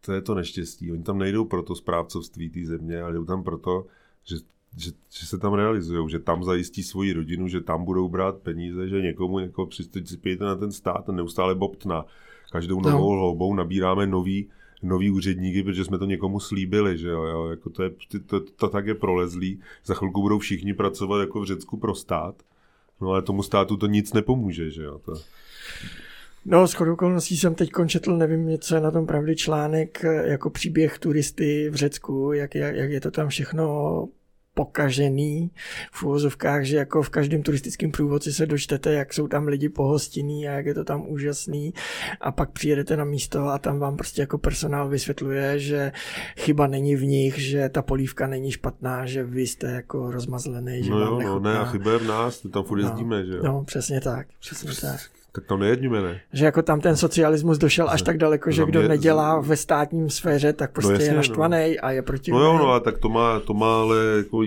[0.04, 0.92] to je to neštěstí.
[0.92, 3.86] Oni tam nejdou pro to správcovství té země, ale jdou tam proto,
[4.24, 4.36] že,
[4.76, 8.88] že, že se tam realizují, že tam zajistí svoji rodinu, že tam budou brát peníze,
[8.88, 12.04] že někomu jako přispějte na ten stát a neustále bobtna.
[12.52, 12.90] Každou no.
[12.90, 13.18] novou no.
[13.18, 14.48] hloubou nabíráme nový,
[14.82, 18.40] nový úředníky, protože jsme to někomu slíbili, že jo, jo jako to, je, to, to,
[18.40, 19.60] to tak je prolezlý.
[19.84, 22.34] Za chvilku budou všichni pracovat jako v Řecku pro stát,
[23.00, 25.00] no ale tomu státu to nic nepomůže, že jo.
[25.04, 25.12] To...
[26.46, 30.98] No, s okolností jsem teď četl, nevím, co je na tom pravdy článek, jako příběh
[30.98, 34.08] turisty v Řecku, jak, jak, jak je to tam všechno
[34.54, 35.50] pokažený
[35.92, 40.48] v úvozovkách, že jako v každém turistickém průvodci se dočtete, jak jsou tam lidi pohostinní
[40.48, 41.74] a jak je to tam úžasný
[42.20, 45.92] a pak přijedete na místo a tam vám prostě jako personál vysvětluje, že
[46.36, 50.90] chyba není v nich, že ta polívka není špatná, že vy jste jako rozmazlený, že
[50.90, 53.32] no vám jo, no ne, a chyba je v nás, tam furt jezdíme, no, že
[53.32, 53.42] jo.
[53.44, 55.23] No, přesně tak, přesně tak.
[55.34, 56.20] Tak tam nejedníme, ne?
[56.32, 60.52] Že jako tam ten socialismus došel až tak daleko, že kdo nedělá ve státním sféře,
[60.52, 61.86] tak prostě no jasně, je naštvaný no.
[61.86, 64.42] a je proti No jo, no a tak to má, to má ale jako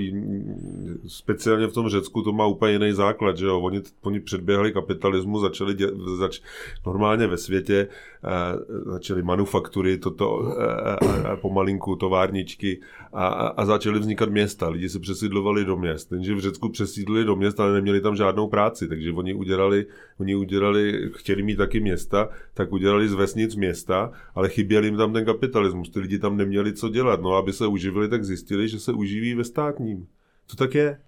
[1.08, 3.60] speciálně v tom Řecku to má úplně jiný základ, že jo.
[3.62, 6.40] Oni, oni předběhli kapitalismu, začali dě, zač,
[6.86, 7.88] normálně ve světě,
[8.24, 12.80] uh, začaly manufaktury, toto, uh, uh, pomalinku, továrničky
[13.14, 14.70] a, a, a začaly vznikat města.
[14.70, 16.12] Lidi se přesídlovali do měst.
[16.12, 19.86] Jenže v Řecku přesídlili do měst, ale neměli tam žádnou práci, takže oni udělali,
[20.20, 24.98] oni udělali udělali, chtěli mít taky města, tak udělali z vesnic města, ale chyběl jim
[24.98, 25.90] tam ten kapitalismus.
[25.90, 27.22] Ty lidi tam neměli co dělat.
[27.22, 30.08] No aby se uživili, tak zjistili, že se uživí ve státním.
[30.46, 31.00] To tak je.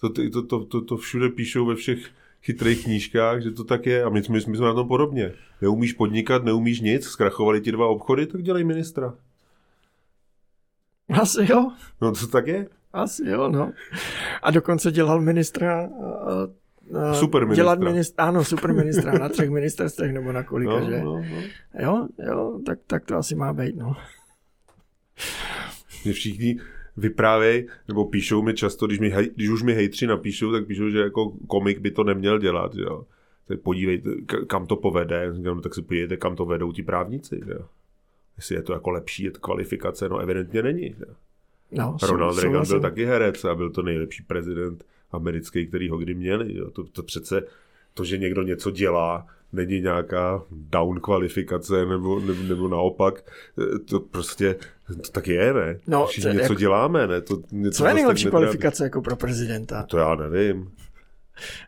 [0.00, 2.10] To, to, to, to, to všude píšou ve všech
[2.42, 4.04] chytrých knížkách, že to tak je.
[4.04, 5.32] A my, my, my jsme na tom podobně.
[5.60, 9.14] Neumíš podnikat, neumíš nic, zkrachovali ti dva obchody, tak dělej ministra.
[11.20, 11.72] Asi jo.
[12.00, 12.68] No to tak je.
[12.92, 13.72] Asi jo, no.
[14.42, 15.88] A dokonce dělal ministra
[16.88, 17.62] Uh, super ministra.
[17.62, 21.00] Dělat ministra, ano, super ministra na třech ministerstvech nebo na kolika, no, že?
[21.02, 21.42] No, no.
[21.78, 23.96] Jo, jo, tak, tak to asi má být, no.
[26.04, 26.60] Mě všichni
[26.96, 30.88] vyprávějí, nebo píšou mi často, když, mi, hej, když už mi hejtři napíšou, tak píšou,
[30.88, 33.04] že jako komik by to neměl dělat, jo.
[33.46, 34.10] Tak podívejte,
[34.46, 37.66] kam to povede, no, tak si podívejte, kam to vedou ti právníci, jo.
[38.36, 41.14] Jestli je to jako lepší, je to kvalifikace, no evidentně není, jo.
[41.72, 46.14] No, Ronald Reagan byl taky herec a byl to nejlepší prezident americký, který ho kdy
[46.14, 46.56] měli.
[46.56, 46.70] Jo.
[46.70, 47.42] To, to přece,
[47.94, 53.32] to, že někdo něco dělá, není nějaká down kvalifikace nebo, nebo, nebo naopak.
[53.84, 54.56] To prostě
[54.86, 55.78] to tak je, ne?
[55.86, 57.20] No, Všichni něco jako, děláme, ne?
[57.20, 59.82] To, něco co je nejlepší kvalifikace jako pro prezidenta?
[59.82, 60.70] To já nevím.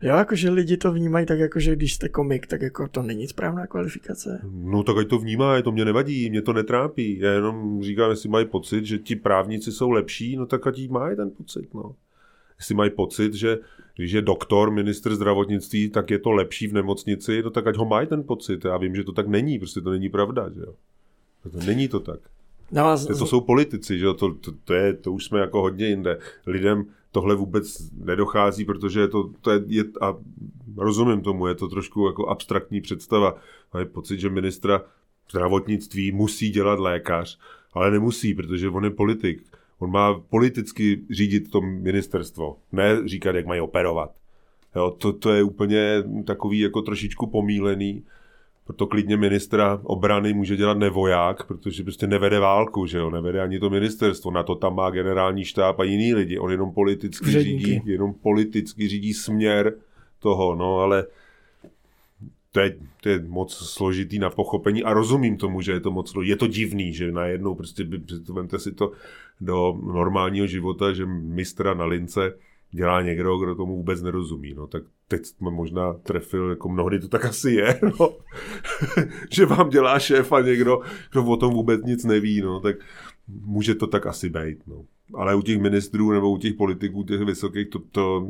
[0.03, 3.29] Jo, jakože lidi to vnímají tak, jako, že když jste komik, tak jako to není
[3.29, 4.41] správná kvalifikace.
[4.53, 7.19] No tak ať to vnímá, to mě nevadí, mě to netrápí.
[7.19, 10.89] Já jenom říkám, jestli mají pocit, že ti právníci jsou lepší, no tak ať jí
[10.89, 11.95] mají ten pocit, no.
[12.65, 13.59] Jestli mají pocit, že
[13.97, 17.85] když je doktor, ministr zdravotnictví, tak je to lepší v nemocnici, no tak ať ho
[17.85, 18.65] mají ten pocit.
[18.65, 20.75] Já vím, že to tak není, prostě to není pravda, že jo.
[21.43, 22.21] To není to tak.
[22.73, 23.07] No, z...
[23.07, 24.15] To jsou politici, že jo?
[24.15, 26.19] To, to, to, je, to už jsme jako hodně jinde.
[26.47, 30.17] Lidem tohle vůbec nedochází, protože to, to je, je, a
[30.77, 33.37] rozumím tomu, je to trošku jako abstraktní představa.
[33.75, 34.83] Mají pocit, že ministra
[35.31, 37.39] zdravotnictví musí dělat lékař,
[37.73, 39.43] ale nemusí, protože on je politik.
[39.85, 44.11] On má politicky řídit to ministerstvo, ne říkat, jak mají operovat.
[44.77, 48.03] Jo, to, to je úplně takový jako trošičku pomílený.
[48.65, 53.59] Proto klidně ministra obrany může dělat nevoják, protože prostě nevede válku, že jo, nevede ani
[53.59, 57.65] to ministerstvo, na to tam má generální štáb a jiný lidi, on jenom politicky Vředníky.
[57.65, 59.75] řídí, jenom politicky řídí směr
[60.19, 61.07] toho, no ale
[62.55, 66.13] to je, to je moc složitý na pochopení a rozumím tomu, že je to moc.
[66.23, 67.87] Je to divný, že najednou prostě,
[68.33, 68.93] vemte si to
[69.41, 72.39] do normálního života, že mistra na lince
[72.71, 74.55] dělá někdo, kdo tomu vůbec nerozumí.
[74.55, 78.17] No tak teď jsme možná trefil, jako mnohdy to tak asi je, no.
[79.31, 80.81] že vám dělá šéf a někdo,
[81.11, 82.77] kdo o tom vůbec nic neví, no, tak
[83.29, 84.85] může to tak asi být, no.
[85.15, 88.29] Ale u těch ministrů nebo u těch politiků, těch vysokých, to, to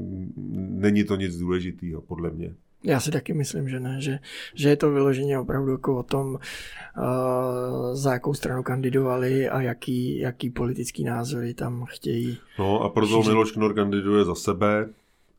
[0.56, 2.54] není to nic důležitého, podle mě.
[2.84, 4.18] Já si taky myslím, že ne, že,
[4.54, 10.18] že je to vyloženě opravdu jako o tom, uh, za jakou stranu kandidovali a jaký,
[10.18, 12.38] jaký politický názory tam chtějí.
[12.58, 14.88] No a proto Miloš Knor kandiduje za sebe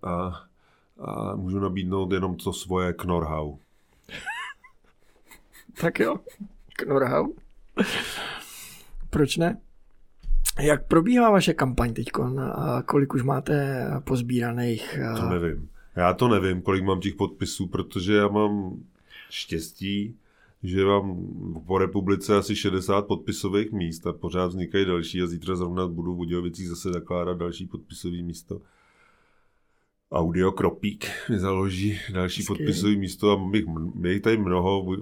[0.04, 0.42] a,
[1.00, 3.58] a můžu nabídnout jenom to svoje Knorhau.
[5.82, 6.16] tak jo,
[6.74, 7.34] Knorhau.
[9.10, 9.58] Proč ne?
[10.60, 12.08] Jak probíhá vaše kampaň teď?
[12.86, 15.00] Kolik už máte pozbíraných?
[15.18, 15.70] To nevím.
[15.96, 18.84] Já to nevím, kolik mám těch podpisů, protože já mám
[19.30, 20.16] štěstí,
[20.64, 21.18] že mám
[21.68, 26.18] po republice asi 60 podpisových míst a pořád vznikají další a zítra zrovna budu v
[26.18, 28.62] Budějovicích zase zakládat další podpisové místo.
[30.12, 32.54] Audio Kropík mi založí další Hezky.
[32.54, 34.96] podpisové místo a my, my jich tady mnoho,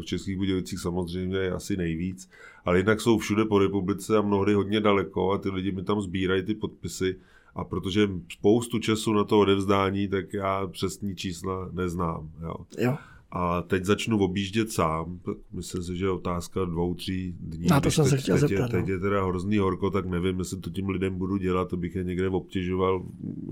[0.00, 2.30] v Českých Budějovicích samozřejmě je asi nejvíc,
[2.64, 6.00] ale jinak jsou všude po republice a mnohdy hodně daleko a ty lidi mi tam
[6.00, 7.16] sbírají ty podpisy
[7.54, 12.30] a protože spoustu času na to odevzdání, tak já přesní čísla neznám.
[12.42, 12.54] Jo.
[12.78, 12.96] jo.
[13.32, 15.20] A teď začnu objíždět sám,
[15.52, 17.66] myslím si, že je otázka dvou, tří dní.
[17.66, 18.70] Na to jsem teď, se chtěl teď, zeptat.
[18.70, 18.92] Teď, teď no.
[18.92, 22.04] je teda hrozný horko, tak nevím, jestli to tím lidem budu dělat, to bych je
[22.04, 23.02] někde obtěžoval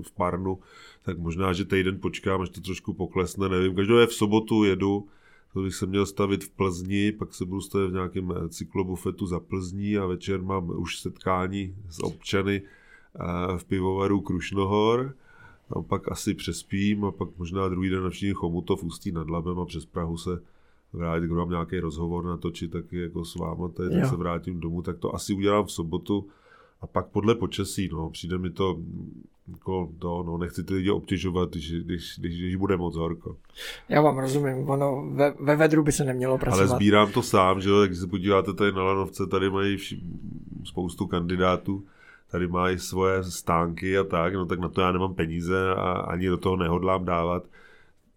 [0.01, 0.59] v parnu,
[1.03, 3.75] tak možná, že týden počkám, až to trošku poklesne, nevím.
[3.75, 5.07] Každopádně v sobotu jedu,
[5.53, 9.39] to bych se měl stavit v Plzni, pak se budu stavit v nějakém cyklobufetu za
[9.39, 12.61] Plzní a večer mám už setkání s občany
[13.57, 15.15] v pivovaru Krušnohor.
[15.69, 19.65] A pak asi přespím a pak možná druhý den navštívím Chomutov Ústí nad Labem a
[19.65, 20.41] přes Prahu se
[20.93, 24.81] vrátit, když mám nějaký rozhovor natočit taky jako s váma, tady, tak se vrátím domů,
[24.81, 26.27] tak to asi udělám v sobotu
[26.81, 28.79] a pak podle počasí, no, přijde mi to,
[29.51, 33.37] jako to, no, nechci ty lidi obtěžovat, když, když, když, když bude moc horko.
[33.89, 36.69] Já vám rozumím, ono ve, ve vedru by se nemělo pracovat.
[36.69, 40.01] Ale sbírám to sám, že jo, když se podíváte tady na Lanovce, tady mají vši,
[40.63, 41.83] spoustu kandidátů,
[42.31, 46.27] tady mají svoje stánky a tak, no tak na to já nemám peníze a ani
[46.27, 47.43] do toho nehodlám dávat.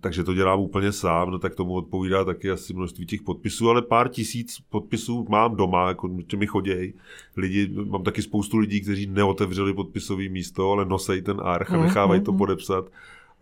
[0.00, 3.82] Takže to dělám úplně sám, no tak tomu odpovídá taky asi množství těch podpisů, ale
[3.82, 6.94] pár tisíc podpisů mám doma, jako mi chodějí.
[7.36, 11.86] Lidi, mám taky spoustu lidí, kteří neotevřeli podpisový místo, ale nosejí ten arch a mhm,
[11.86, 12.38] nechávají to mhm.
[12.38, 12.84] podepsat.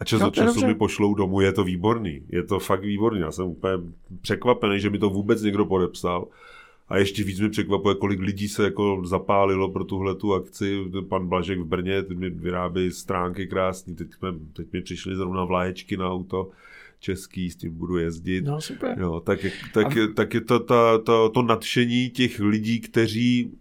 [0.00, 2.22] A čas od času mi pošlou domů, je to výborný.
[2.28, 3.20] Je to fakt výborný.
[3.20, 3.72] Já jsem úplně
[4.20, 6.26] překvapený, že mi to vůbec někdo podepsal.
[6.91, 10.84] A ještě víc mi překvapuje, kolik lidí se jako zapálilo pro tuhle tu akci.
[11.09, 13.95] Pan Blažek v Brně, ty mi vyrábí stránky krásný.
[13.95, 16.51] Teď, jsme, teď mi přišly zrovna vlaječky na auto
[17.01, 18.45] český, s tím budu jezdit.
[18.45, 18.99] No, super.
[19.01, 20.12] Jo, tak, tak, a...
[20.14, 23.53] tak je to, to, to, to nadšení těch lidí, kteří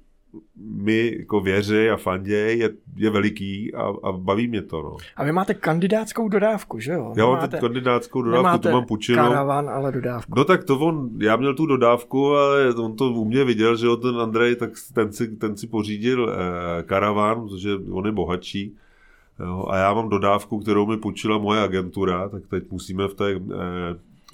[0.55, 4.81] my jako věři a fanděj je, je veliký a, a baví mě to.
[4.81, 4.97] No.
[5.15, 7.13] A vy máte kandidátskou dodávku, že jo?
[7.17, 9.23] Já mám teď kandidátskou dodávku, to mám půjčeno.
[9.23, 10.33] karavan, ale dodávku.
[10.35, 13.85] No tak to on, já měl tu dodávku, ale on to u mě viděl, že
[13.85, 18.75] jo, ten Andrej, tak ten si, ten si pořídil eh, karavan, protože on je bohatší.
[19.39, 23.31] Jo, a já mám dodávku, kterou mi půjčila moje agentura, tak teď musíme v té
[23.31, 23.39] eh,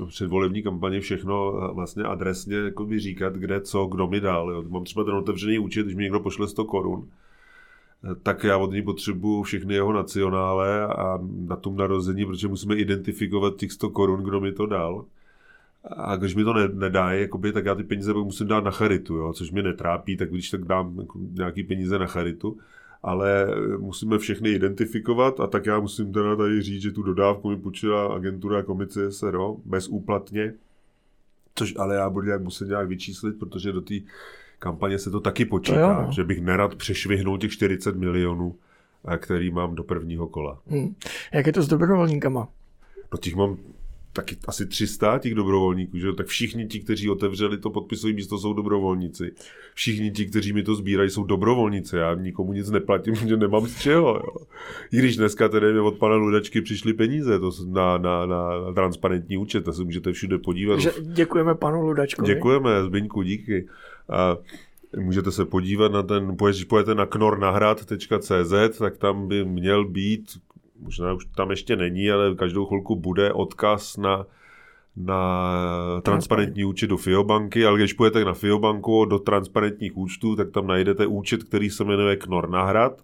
[0.08, 4.52] předvolební kampani všechno vlastně adresně jako by říkat, kde co, kdo mi dal.
[4.52, 4.64] Jo.
[4.70, 7.08] Mám třeba ten otevřený účet, když mi někdo pošle 100 korun,
[8.24, 13.56] tak já od něj potřebuju všechny jeho nacionále a na tom narození, protože musíme identifikovat
[13.56, 15.06] těch 100 korun, kdo mi to dal.
[15.98, 19.16] A když mi to ne, nedá, jakoby, tak já ty peníze musím dát na charitu,
[19.16, 22.58] jo, což mě netrápí, tak když tak dám jako nějaký peníze na charitu
[23.06, 23.48] ale
[23.78, 28.16] musíme všechny identifikovat a tak já musím teda tady říct, že tu dodávku mi půjčila
[28.16, 30.54] agentura komice SRO bezúplatně,
[31.56, 33.96] což ale já budu nějak muset nějak vyčíslit, protože do té
[34.60, 36.12] kampaně se to taky počítá, to jo, no.
[36.12, 38.56] že bych nerad přešvihnul těch 40 milionů,
[39.18, 40.60] který mám do prvního kola.
[40.68, 40.96] Hmm.
[41.34, 42.48] Jak je to s dobrovolníkama?
[43.12, 43.58] No těch mám
[44.16, 46.14] taky asi 300 těch dobrovolníků, že?
[46.14, 49.32] tak všichni ti, kteří otevřeli to podpisové místo, jsou dobrovolníci.
[49.74, 51.98] Všichni ti, kteří mi to sbírají, jsou dobrovolníci.
[51.98, 54.08] Já nikomu nic neplatím, že nemám z čeho.
[54.08, 54.46] Jo.
[54.92, 59.66] I když dneska tedy od pana Ludačky přišly peníze to na, na, na transparentní účet,
[59.66, 60.80] to se můžete všude podívat.
[60.80, 62.34] Že děkujeme panu Ludačkovi.
[62.34, 63.68] Děkujeme, Zbyňku, díky.
[64.10, 64.38] A
[64.98, 70.38] můžete se podívat na ten, když pojete na knornahrad.cz, tak tam by měl být
[70.86, 74.26] možná už tam ještě není, ale každou chvilku bude odkaz na,
[74.96, 80.68] na transparentní účet do Fiobanky, ale když půjdete na Fiobanku do transparentních účtů, tak tam
[80.68, 83.02] najdete účet, který se jmenuje Knor Nahrad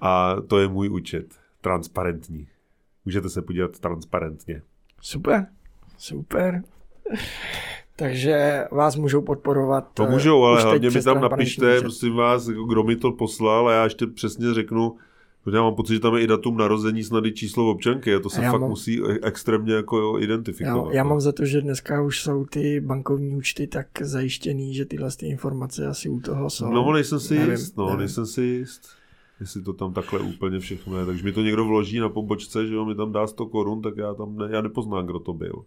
[0.00, 1.26] a to je můj účet,
[1.60, 2.48] transparentní.
[3.04, 4.62] Můžete se podívat transparentně.
[5.00, 5.46] Super,
[5.98, 6.62] super.
[7.96, 9.90] Takže vás můžou podporovat.
[9.94, 13.84] To můžou, ale hlavně mi tam napište, prosím vás, kdo mi to poslal a já
[13.84, 14.96] ještě přesně řeknu,
[15.44, 18.20] Protože já mám pocit, že tam je i datum narození, snad i číslo občanky a
[18.20, 20.90] to se já fakt mám, musí extrémně jako identifikovat.
[20.90, 24.84] Já, já mám za to, že dneska už jsou ty bankovní účty tak zajištěný, že
[24.84, 26.70] tyhle ty informace asi u toho jsou.
[26.70, 27.98] No, nejsem si nevím, jist, no, nevím.
[27.98, 28.82] nejsem si jist,
[29.40, 31.06] jestli to tam takhle úplně všechno je.
[31.06, 33.96] Takže mi to někdo vloží na pobočce, že jo, mi tam dá 100 korun, tak
[33.96, 35.64] já tam ne, já nepoznám, kdo to byl.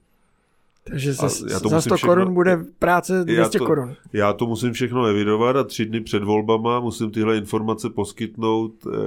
[0.90, 3.96] Takže za, já to za 100 všechno, korun bude práce 200 já to, korun.
[4.14, 8.98] Já to musím všechno evidovat a tři dny před volbama musím tyhle informace poskytnout eh,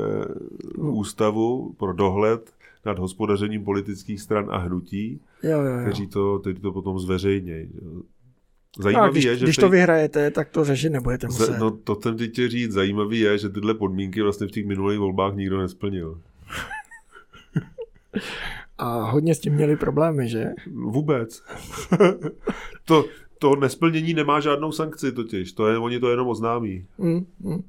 [0.77, 2.51] ústavu pro dohled
[2.87, 5.81] nad hospodařením politických stran a hnutí, jo, jo, jo.
[5.87, 7.71] kteří to, kteří to potom zveřejnějí.
[8.79, 11.59] Zajímavý no, když, je, že když teď, to vyhrajete, tak to řešit nebudete muset.
[11.59, 12.73] No to jsem ti chtěl říct.
[12.73, 16.21] Zajímavý je, že tyhle podmínky vlastně v těch minulých volbách nikdo nesplnil.
[18.81, 20.51] A hodně s tím měli problémy, že?
[20.73, 21.43] Vůbec.
[22.85, 23.05] to,
[23.39, 25.53] to nesplnění nemá žádnou sankci totiž.
[25.53, 26.87] To je, oni to jenom oznámí.
[26.99, 27.63] Mm, mm.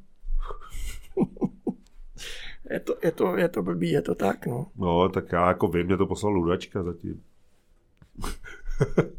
[2.70, 4.68] je, to, je, to, je to blbý, je to tak, no.
[4.76, 7.24] No, tak já jako vím, mě to poslal Ludačka zatím.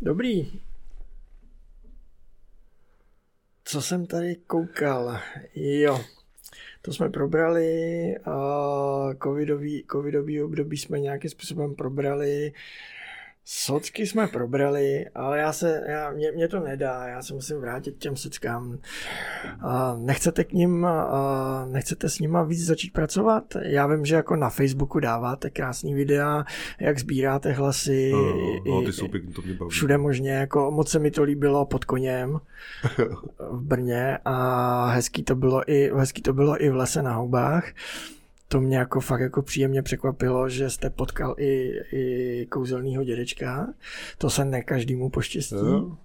[0.00, 0.60] Dobrý.
[3.64, 5.18] Co jsem tady koukal?
[5.54, 6.00] Jo.
[6.82, 8.34] To jsme probrali, a
[9.22, 12.52] covidový, covidový období jsme nějakým způsobem probrali,
[13.44, 17.92] Socky jsme probrali, ale já se, já, mě, mě to nedá, já se musím vrátit
[17.92, 18.78] k těm sockám.
[19.60, 23.44] A nechcete k ním, a nechcete s nima víc začít pracovat?
[23.62, 26.44] Já vím, že jako na Facebooku dáváte krásný videa,
[26.80, 28.12] jak sbíráte hlasy.
[28.12, 29.70] No, no, ty jsou pěkný, to mě baví.
[29.70, 32.40] Všude možně, jako moc se mi to líbilo pod koněm
[33.50, 37.72] v Brně a hezký to bylo i, hezký to bylo i v lese na houbách
[38.52, 43.68] to mě jako fakt jako příjemně překvapilo, že jste potkal i, i kouzelného dědečka.
[44.18, 45.54] To se ne každému poštěstí.
[45.54, 45.98] No.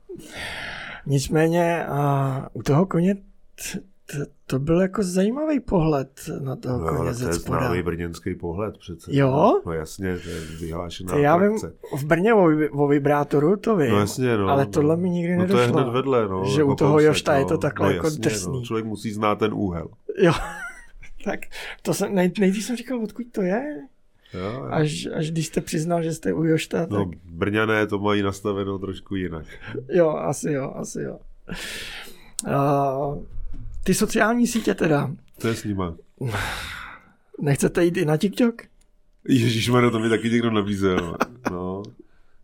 [1.05, 6.97] Nicméně a u toho koně t, t, to byl jako zajímavý pohled na toho no,
[6.97, 9.11] koně ze To je brněnský pohled přece.
[9.13, 9.61] Jo?
[9.65, 11.57] No jasně, to je vyhlášená to já vím,
[11.97, 15.01] v Brně o, o vibrátoru to vím, no jasně, no, ale tohle no.
[15.01, 15.71] mi nikdy no, nedošlo.
[15.71, 16.45] to je hned vedle, no.
[16.45, 18.53] Že u toho Jošta no, je to takhle no, jako jasně, drsný.
[18.53, 18.65] No.
[18.65, 19.87] Člověk musí znát ten úhel.
[20.17, 20.33] Jo.
[21.27, 21.39] Tak
[21.81, 23.87] to jsem, nej, nejdřív jsem říkal, odkud to je.
[24.33, 24.67] Jo, jo.
[24.71, 26.87] Až, až když jste přiznal, že jste u Jošta.
[26.89, 27.07] No, tak...
[27.07, 29.45] No, Brňané to mají nastaveno trošku jinak.
[29.89, 31.19] jo, asi jo, asi jo.
[32.47, 33.23] Uh,
[33.83, 35.11] ty sociální sítě teda.
[35.41, 35.95] To je s nima.
[37.41, 38.61] Nechcete jít i na TikTok?
[39.27, 41.17] Ježíš, to mi taky někdo nabízel.
[41.51, 41.83] No.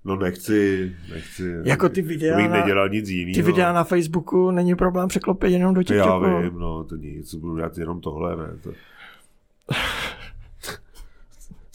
[0.05, 1.55] No nechci, nechci.
[1.63, 3.35] Jako ty videa bych nedělal nic jiného.
[3.35, 6.25] Ty videa na Facebooku není problém překlopit jenom do TikToku.
[6.25, 8.57] Já vím, no to nic, budu dělat jenom tohle, ne.
[8.63, 8.71] To...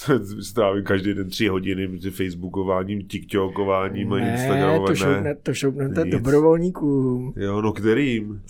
[0.43, 4.87] strávím každý den tři hodiny mezi facebookováním, tiktokováním a instagramováním.
[4.87, 7.33] To šoupne, to šoupnete dobrovolníkům.
[7.37, 8.43] Jo, no kterým?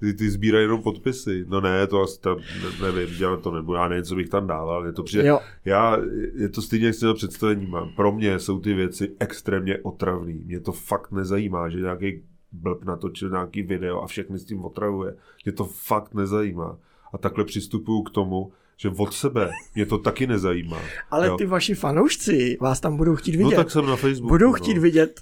[0.00, 1.44] Ty, ty sbírají jenom podpisy.
[1.48, 2.36] No ne, to asi tam,
[2.82, 4.86] nevím, dělat to nebudu, já nevím, co bych tam dával.
[4.86, 5.40] Je to přijde, jo.
[5.64, 5.98] Já,
[6.34, 7.90] je to stejně, jak si představení mám.
[7.96, 10.42] Pro mě jsou ty věci extrémně otravný.
[10.46, 12.22] Mě to fakt nezajímá, že nějaký
[12.52, 15.14] blb natočil nějaký video a všechny s tím otravuje.
[15.44, 16.78] Mě to fakt nezajímá.
[17.12, 20.78] A takhle přistupuju k tomu, že od sebe mě to taky nezajímá.
[21.10, 21.36] Ale jo.
[21.36, 23.56] ty vaši fanoušci vás tam budou chtít No vidět.
[23.56, 24.28] tak jsem na Facebooku.
[24.28, 24.52] budou no.
[24.52, 25.20] chtít vidět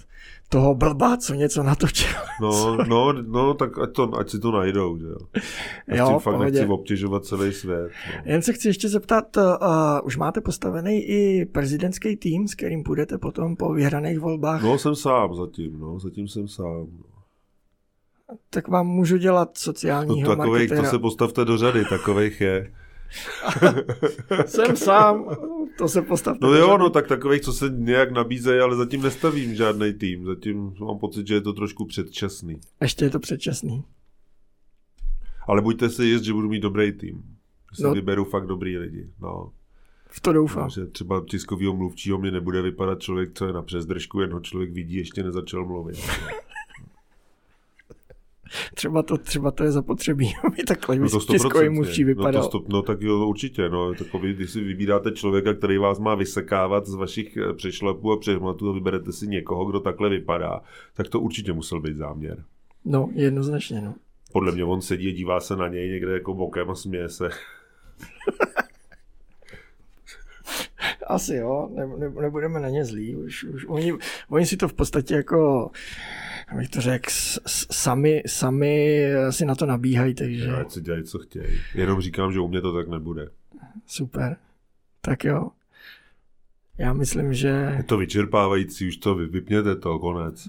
[0.49, 2.09] toho blba, co něco natočil.
[2.41, 5.17] No, no, no, tak ať, to, ať si to najdou, že jo.
[5.87, 6.51] Já Jo, fakt pohodě.
[6.51, 7.91] nechci obtěžovat celý svět.
[8.15, 8.21] No.
[8.31, 9.43] Jen se chci ještě zeptat, uh,
[10.03, 14.95] už máte postavený i prezidentský tým, s kterým půjdete potom po vyhraných volbách, no, jsem
[14.95, 16.87] sám zatím, no, zatím jsem sám.
[18.49, 22.73] tak vám můžu dělat No, sociálního takovej, to se postavte do řady, takových je.
[24.45, 25.25] Jsem sám,
[25.77, 26.45] to se postavte.
[26.47, 30.25] No jo, no tak takových, co se nějak nabízejí, ale zatím nestavím žádný tým.
[30.25, 32.61] Zatím mám pocit, že je to trošku předčasný.
[32.81, 33.83] Ještě je to předčasný.
[35.47, 37.23] Ale buďte si jist, že budu mít dobrý tým.
[37.71, 37.93] Že si No.
[37.93, 39.09] vyberu fakt dobrý lidi.
[39.21, 39.51] No.
[40.09, 40.63] V to doufám.
[40.63, 44.39] No, že třeba tiskovýho mluvčího mě nebude vypadat člověk, co je na přezdržku, jen ho
[44.39, 45.95] člověk vidí, ještě nezačal mluvit.
[48.73, 51.71] Třeba to, třeba to je zapotřebí, aby takhle No to tiskový 100%.
[51.73, 52.41] mluvčí no, vypadal.
[52.43, 53.69] to stop, no tak jo, určitě.
[53.69, 58.17] No, takový, když si vybíráte člověka, který vás má vysekávat z vašich eh, přešlapů a
[58.19, 60.61] přehmatů a vyberete si někoho, kdo takhle vypadá,
[60.93, 62.43] tak to určitě musel být záměr.
[62.85, 63.95] No, jednoznačně, no.
[64.31, 67.29] Podle mě on sedí a dívá se na něj někde jako bokem a směje se.
[71.07, 73.15] Asi jo, ne, ne, nebudeme na ně zlí.
[73.15, 73.93] Už, už oni,
[74.29, 75.71] oni si to v podstatě jako,
[76.47, 77.09] abych to řekl,
[77.71, 81.59] sami, sami si na to nabíhají, takže Ať si dělají, co chtějí.
[81.75, 83.27] Jenom říkám, že u mě to tak nebude.
[83.87, 84.37] super.
[85.01, 85.49] Tak jo.
[86.77, 90.47] Já myslím, že Je to vyčerpávající, už to vy, vypněte to, konec.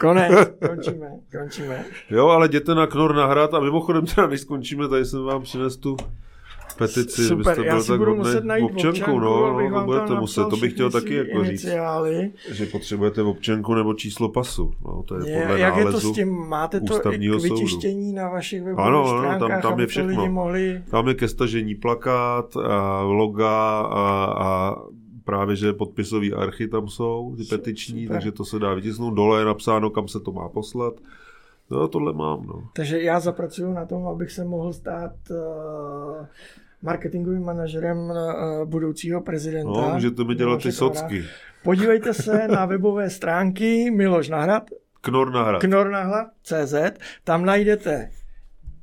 [0.00, 1.84] konec, končíme, končíme.
[2.10, 5.76] Jo, ale jděte na Knor nahrát a mimochodem teda než skončíme, tady jsem vám přines
[5.76, 5.96] tu
[6.76, 10.18] petici, Super, abyste já byl tak budu muset najít občanku, občanku, no, no, budete tam
[10.20, 12.30] muset, to bych chtěl taky jako říct, iniciály.
[12.50, 16.12] že potřebujete občanku nebo číslo pasu, no, to je Je, podle jak je to s
[16.12, 16.28] tím?
[16.48, 17.38] Máte to k soudu.
[17.42, 20.08] vytištění na vašich webových Ano, ano, stránkách, tam- tam aby je všechno.
[20.08, 20.82] lidi mohli...
[20.90, 24.76] Tam je ke stažení plakát, a loga a, a
[25.24, 27.58] právě, že podpisový archy tam jsou, ty Super.
[27.58, 29.14] petiční, takže to se dá vytisknout.
[29.14, 30.94] Dole je napsáno, kam se to má poslat.
[31.70, 32.62] No, tohle mám, no.
[32.72, 36.26] Takže já zapracuju na tom, abych se mohl stát uh,
[36.82, 38.16] marketingovým manažerem uh,
[38.64, 39.70] budoucího prezidenta.
[39.80, 41.24] No, můžete mi dělat ty socky.
[41.62, 44.62] Podívejte se na webové stránky Miloš Nahrad,
[45.00, 45.60] Knor nahrad.
[45.60, 46.74] knornahlad.cz,
[47.24, 48.10] tam najdete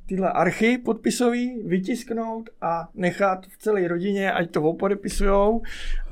[0.06, 5.62] tyhle archy podpisový, vytisknout a nechat v celé rodině, ať to opodepisujou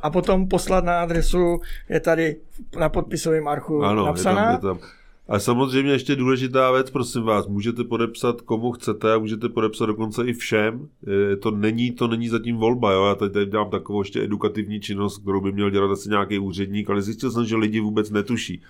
[0.02, 2.36] a potom poslat na adresu, je tady
[2.78, 4.44] na podpisovém archu Ano, je napsaná.
[4.44, 4.88] tam, je tam.
[5.32, 10.24] A samozřejmě ještě důležitá věc, prosím vás, můžete podepsat komu chcete a můžete podepsat dokonce
[10.26, 10.88] i všem.
[11.32, 13.04] E, To není, to není zatím volba, jo?
[13.04, 16.90] já tady, tady dělám takovou ještě edukativní činnost, kterou by měl dělat asi nějaký úředník,
[16.90, 18.62] ale zjistil jsem, že lidi vůbec netuší.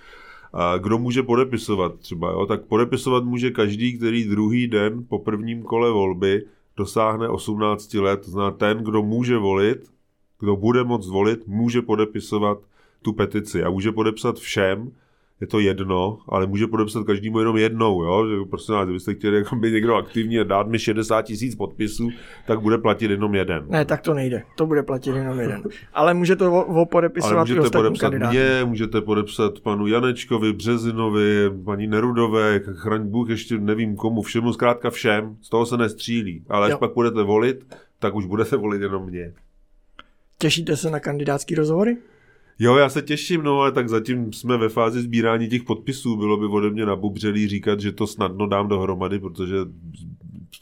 [0.53, 2.47] A kdo může podepisovat třeba, jo?
[2.47, 6.45] tak podepisovat může každý, který druhý den po prvním kole volby
[6.77, 9.91] dosáhne 18 let, znamená ten, kdo může volit,
[10.41, 12.59] kdo bude moct volit, může podepisovat
[13.03, 14.93] tu petici a může podepsat všem,
[15.43, 18.27] je to jedno, ale může podepsat každému jenom jednou, jo?
[18.29, 22.11] Že prostě nás, kdybyste chtěli jako být někdo aktivní a dát mi 60 tisíc podpisů,
[22.47, 23.65] tak bude platit jenom jeden.
[23.69, 24.43] Ne, tak to nejde.
[24.57, 25.63] To bude platit jenom jeden.
[25.95, 28.37] Ale může to o- ale opodepisovat i můžete podepsat kandidáty.
[28.37, 34.91] mě, můžete podepsat panu Janečkovi, Březinovi, paní Nerudové, chraň Bůh ještě nevím komu, všemu, zkrátka
[34.91, 36.45] všem, z toho se nestřílí.
[36.49, 36.79] Ale až Jo.
[36.79, 39.33] pak budete volit, tak už budete volit jenom mě.
[40.39, 41.97] Těšíte se na kandidátský rozhovory?
[42.59, 46.17] Jo, já se těším, no, ale tak zatím jsme ve fázi sbírání těch podpisů.
[46.17, 49.55] Bylo by ode mě nabubřelý říkat, že to snadno dám dohromady, protože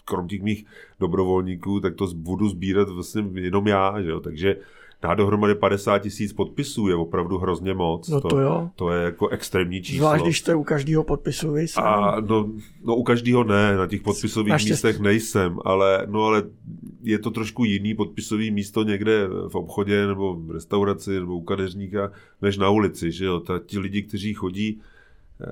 [0.04, 0.66] krom těch mých
[1.00, 4.56] dobrovolníků, tak to budu sbírat vlastně jenom já, že jo, takže
[5.02, 8.08] dá dohromady 50 tisíc podpisů je opravdu hrozně moc.
[8.08, 8.70] No to jo.
[8.76, 9.98] To je jako extrémní číslo.
[9.98, 11.84] Zvlášť, když jste u každého podpisu vy sám.
[11.84, 12.52] A no,
[12.84, 14.72] no u každého ne, na těch podpisových Naštěstí.
[14.72, 16.42] místech nejsem, ale, no, ale
[17.02, 22.12] je to trošku jiný podpisový místo někde v obchodě nebo v restauraci nebo u kadeřníka,
[22.42, 24.80] než na ulici, že jo, Ta, ti lidi, kteří chodí
[25.40, 25.46] eh,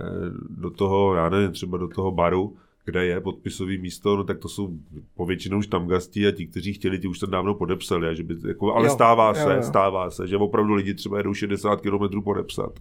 [0.50, 2.56] do toho, já nevím, třeba do toho baru,
[2.88, 4.70] kde je podpisový místo, no tak to jsou
[5.16, 8.22] povětšinou už tam gasti a ti, kteří chtěli, ti už to dávno podepsali, a že
[8.22, 9.62] by, jako, ale Jo, stává jo, se, jo.
[9.62, 12.80] stává se, že opravdu lidi třeba jedou 60 km podepsat.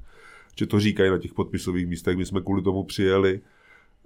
[0.60, 3.42] Že to říkají na těch podpisových místech, my jsme kvůli tomu přijeli,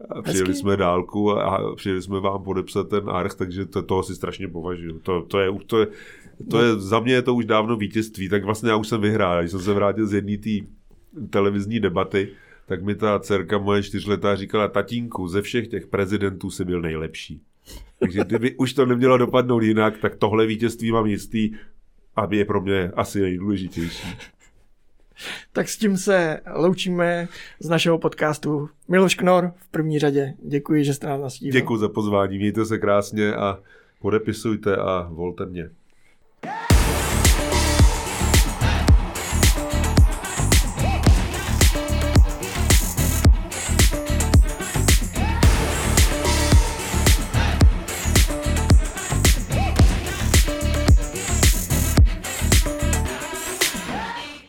[0.10, 0.62] a přijeli Hezký.
[0.62, 5.00] jsme dálku a, přijeli jsme vám podepsat ten arch, takže to, toho si strašně považuji.
[5.00, 5.88] To, to, je, to, je,
[6.50, 9.40] to je, za mě je to už dávno vítězství, tak vlastně já už jsem vyhrál.
[9.40, 10.50] Když jsem se vrátil z jedné té
[11.30, 12.30] televizní debaty,
[12.72, 17.42] tak mi ta dcerka moje čtyřletá říkala, tatínku, ze všech těch prezidentů si byl nejlepší.
[18.00, 21.52] Takže kdyby už to nemělo dopadnout jinak, tak tohle vítězství mám jistý
[22.16, 24.08] a je pro mě asi nejdůležitější.
[25.54, 27.28] Tak s tím se loučíme
[27.60, 28.70] z našeho podcastu.
[28.88, 30.34] Miloš Knor v první řadě.
[30.48, 31.62] Děkuji, že jste nás nastívil.
[31.62, 33.60] Děkuji za pozvání, mějte se krásně a
[34.02, 35.70] podepisujte a volte mě.